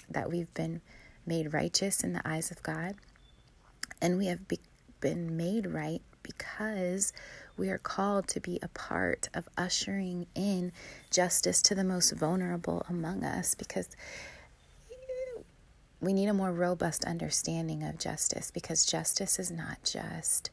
that 0.10 0.30
we've 0.30 0.52
been 0.54 0.82
made 1.26 1.54
righteous 1.54 2.04
in 2.04 2.14
the 2.14 2.28
eyes 2.28 2.52
of 2.52 2.62
God, 2.64 2.96
and 4.02 4.18
we 4.18 4.28
have 4.28 4.48
be- 4.48 4.60
been 5.00 5.38
made 5.38 5.68
right 5.68 6.02
because 6.26 7.14
we 7.58 7.70
are 7.70 7.78
called 7.78 8.28
to 8.30 8.40
be 8.40 8.60
a 8.62 8.68
part 8.70 9.30
of 9.34 9.48
ushering 9.58 10.28
in 10.36 10.72
justice 11.10 11.62
to 11.64 11.76
the 11.76 11.84
most 11.84 12.12
vulnerable 12.12 12.86
among 12.90 13.24
us 13.24 13.56
because 13.56 13.90
we 16.02 16.14
need 16.14 16.28
a 16.28 16.34
more 16.34 16.52
robust 16.52 17.06
understanding 17.06 17.84
of 17.84 17.98
justice 17.98 18.52
because 18.52 18.86
justice 18.86 19.40
is 19.40 19.50
not 19.50 19.84
just 19.84 20.52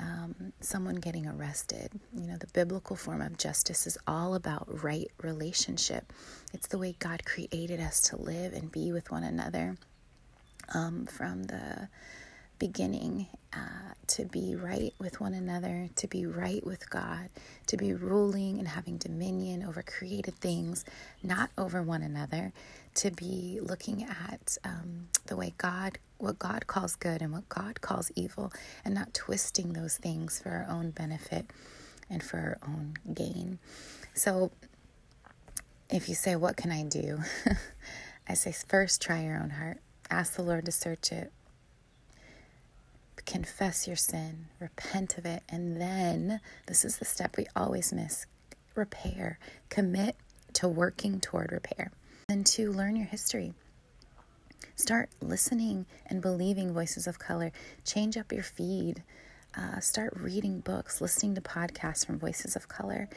um, 0.00 0.52
someone 0.60 0.96
getting 0.96 1.26
arrested. 1.26 1.90
You 2.12 2.26
know, 2.26 2.36
the 2.36 2.48
biblical 2.48 2.96
form 2.96 3.20
of 3.20 3.38
justice 3.38 3.86
is 3.86 3.98
all 4.06 4.34
about 4.34 4.82
right 4.82 5.10
relationship. 5.22 6.12
It's 6.52 6.66
the 6.66 6.78
way 6.78 6.96
God 6.98 7.24
created 7.24 7.78
us 7.80 8.00
to 8.08 8.16
live 8.16 8.52
and 8.52 8.72
be 8.72 8.92
with 8.92 9.10
one 9.10 9.22
another 9.22 9.76
um, 10.74 11.06
from 11.06 11.44
the 11.44 11.88
beginning 12.58 13.28
uh, 13.54 13.94
to 14.08 14.24
be 14.24 14.54
right 14.54 14.94
with 14.98 15.20
one 15.20 15.34
another, 15.34 15.88
to 15.96 16.06
be 16.06 16.26
right 16.26 16.64
with 16.66 16.88
God, 16.90 17.28
to 17.66 17.76
be 17.76 17.92
ruling 17.94 18.58
and 18.58 18.68
having 18.68 18.96
dominion 18.98 19.62
over 19.62 19.82
created 19.82 20.34
things, 20.36 20.84
not 21.22 21.50
over 21.58 21.82
one 21.82 22.02
another, 22.02 22.52
to 22.96 23.10
be 23.10 23.60
looking 23.62 24.04
at 24.04 24.58
um, 24.64 25.08
the 25.26 25.36
way 25.36 25.54
God, 25.58 25.98
what 26.18 26.38
God 26.38 26.66
calls 26.66 26.96
good 26.96 27.22
and 27.22 27.32
what 27.32 27.48
God 27.48 27.80
calls 27.80 28.10
evil, 28.14 28.52
and 28.84 28.94
not 28.94 29.14
twisting 29.14 29.72
those 29.72 29.96
things 29.96 30.40
for 30.40 30.50
our 30.50 30.66
own 30.68 30.90
benefit 30.90 31.46
and 32.10 32.22
for 32.22 32.38
our 32.38 32.58
own 32.66 32.94
gain. 33.14 33.58
So, 34.14 34.50
if 35.90 36.08
you 36.08 36.14
say, 36.14 36.36
What 36.36 36.56
can 36.56 36.70
I 36.70 36.84
do? 36.84 37.20
I 38.28 38.34
say, 38.34 38.52
First, 38.52 39.02
try 39.02 39.22
your 39.24 39.36
own 39.38 39.50
heart. 39.50 39.78
Ask 40.10 40.34
the 40.36 40.42
Lord 40.42 40.66
to 40.66 40.72
search 40.72 41.12
it 41.12 41.32
confess 43.16 43.86
your 43.86 43.96
sin, 43.96 44.46
repent 44.60 45.18
of 45.18 45.26
it, 45.26 45.42
and 45.48 45.80
then 45.80 46.40
this 46.66 46.84
is 46.84 46.98
the 46.98 47.04
step 47.04 47.36
we 47.36 47.46
always 47.54 47.92
miss 47.92 48.26
repair. 48.74 49.38
Commit 49.68 50.16
to 50.54 50.68
working 50.68 51.20
toward 51.20 51.52
repair 51.52 51.92
and 52.28 52.46
to 52.46 52.70
learn 52.70 52.96
your 52.96 53.06
history. 53.06 53.54
Start 54.76 55.10
listening 55.20 55.86
and 56.06 56.22
believing 56.22 56.72
voices 56.72 57.06
of 57.06 57.18
color. 57.18 57.52
Change 57.84 58.16
up 58.16 58.32
your 58.32 58.42
feed. 58.42 59.02
Uh, 59.56 59.80
start 59.80 60.14
reading 60.16 60.60
books, 60.60 61.00
listening 61.00 61.34
to 61.34 61.40
podcasts 61.40 62.06
from 62.06 62.18
voices 62.18 62.56
of 62.56 62.68
color. 62.68 63.08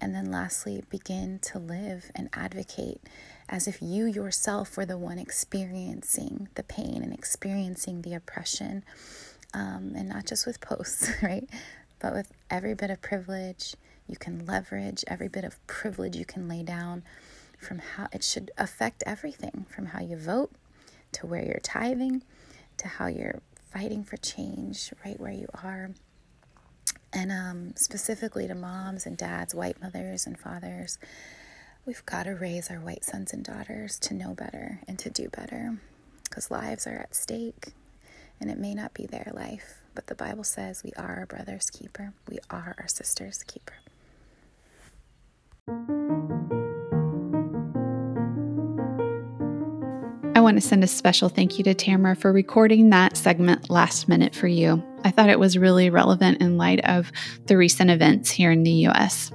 And 0.00 0.14
then 0.14 0.30
lastly, 0.30 0.82
begin 0.90 1.38
to 1.40 1.58
live 1.58 2.10
and 2.14 2.28
advocate 2.32 3.00
as 3.48 3.68
if 3.68 3.80
you 3.80 4.06
yourself 4.06 4.76
were 4.76 4.86
the 4.86 4.98
one 4.98 5.18
experiencing 5.18 6.48
the 6.54 6.62
pain 6.62 7.02
and 7.02 7.12
experiencing 7.12 8.02
the 8.02 8.14
oppression 8.14 8.82
um, 9.54 9.92
and 9.96 10.08
not 10.08 10.26
just 10.26 10.46
with 10.46 10.60
posts, 10.60 11.10
right? 11.22 11.48
But 12.00 12.12
with 12.12 12.32
every 12.50 12.74
bit 12.74 12.90
of 12.90 13.00
privilege 13.00 13.74
you 14.06 14.16
can 14.16 14.44
leverage, 14.44 15.04
every 15.08 15.28
bit 15.28 15.44
of 15.44 15.64
privilege 15.66 16.16
you 16.16 16.26
can 16.26 16.46
lay 16.48 16.62
down 16.62 17.02
from 17.58 17.78
how 17.78 18.08
it 18.12 18.22
should 18.22 18.50
affect 18.58 19.02
everything 19.06 19.64
from 19.74 19.86
how 19.86 20.00
you 20.00 20.16
vote 20.16 20.52
to 21.12 21.26
where 21.26 21.42
you're 21.42 21.60
tithing 21.62 22.22
to 22.76 22.88
how 22.88 23.06
you're 23.06 23.40
fighting 23.72 24.04
for 24.04 24.16
change 24.16 24.92
right 25.04 25.18
where 25.18 25.32
you 25.32 25.46
are. 25.62 25.90
And 27.12 27.30
um, 27.30 27.76
specifically 27.76 28.48
to 28.48 28.54
moms 28.54 29.06
and 29.06 29.16
dads, 29.16 29.54
white 29.54 29.80
mothers 29.80 30.26
and 30.26 30.38
fathers, 30.38 30.98
we've 31.86 32.04
got 32.04 32.24
to 32.24 32.32
raise 32.32 32.70
our 32.70 32.78
white 32.78 33.04
sons 33.04 33.32
and 33.32 33.44
daughters 33.44 33.98
to 34.00 34.14
know 34.14 34.34
better 34.34 34.80
and 34.88 34.98
to 34.98 35.10
do 35.10 35.28
better 35.28 35.78
because 36.24 36.50
lives 36.50 36.86
are 36.86 36.96
at 36.96 37.14
stake 37.14 37.72
and 38.40 38.50
it 38.50 38.58
may 38.58 38.74
not 38.74 38.94
be 38.94 39.06
their 39.06 39.30
life, 39.32 39.82
but 39.94 40.06
the 40.06 40.14
Bible 40.14 40.44
says 40.44 40.82
we 40.82 40.92
are 40.96 41.16
our 41.16 41.26
brother's 41.26 41.68
keeper, 41.70 42.12
we 42.28 42.38
are 42.50 42.74
our 42.78 42.88
sister's 42.88 43.42
keeper. 43.42 43.74
I 50.36 50.40
want 50.40 50.56
to 50.56 50.60
send 50.60 50.82
a 50.84 50.88
special 50.88 51.28
thank 51.28 51.58
you 51.58 51.64
to 51.64 51.74
Tamara 51.74 52.14
for 52.16 52.32
recording 52.32 52.90
that 52.90 53.16
segment 53.16 53.70
last 53.70 54.08
minute 54.08 54.34
for 54.34 54.48
you. 54.48 54.82
I 55.04 55.10
thought 55.10 55.30
it 55.30 55.38
was 55.38 55.56
really 55.56 55.90
relevant 55.90 56.42
in 56.42 56.58
light 56.58 56.84
of 56.84 57.12
the 57.46 57.56
recent 57.56 57.90
events 57.90 58.30
here 58.30 58.50
in 58.50 58.64
the 58.64 58.88
US. 58.88 59.30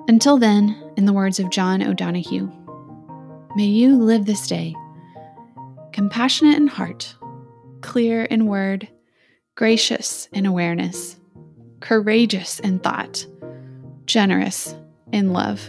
Until 0.08 0.38
then, 0.38 0.76
in 0.98 1.06
the 1.06 1.14
words 1.14 1.40
of 1.40 1.52
John 1.52 1.84
O'Donohue, 1.84 2.52
may 3.56 3.66
you 3.66 3.98
live 3.98 4.26
this 4.26 4.48
day 4.48 4.76
compassionate 5.92 6.58
in 6.58 6.66
heart, 6.66 7.16
clear 7.82 8.24
in 8.24 8.48
word, 8.48 8.88
gracious 9.56 10.28
in 10.32 10.46
awareness, 10.46 11.20
courageous 11.80 12.60
in 12.60 12.80
thought, 12.80 13.26
generous 14.06 14.76
in 15.12 15.32
love. 15.32 15.62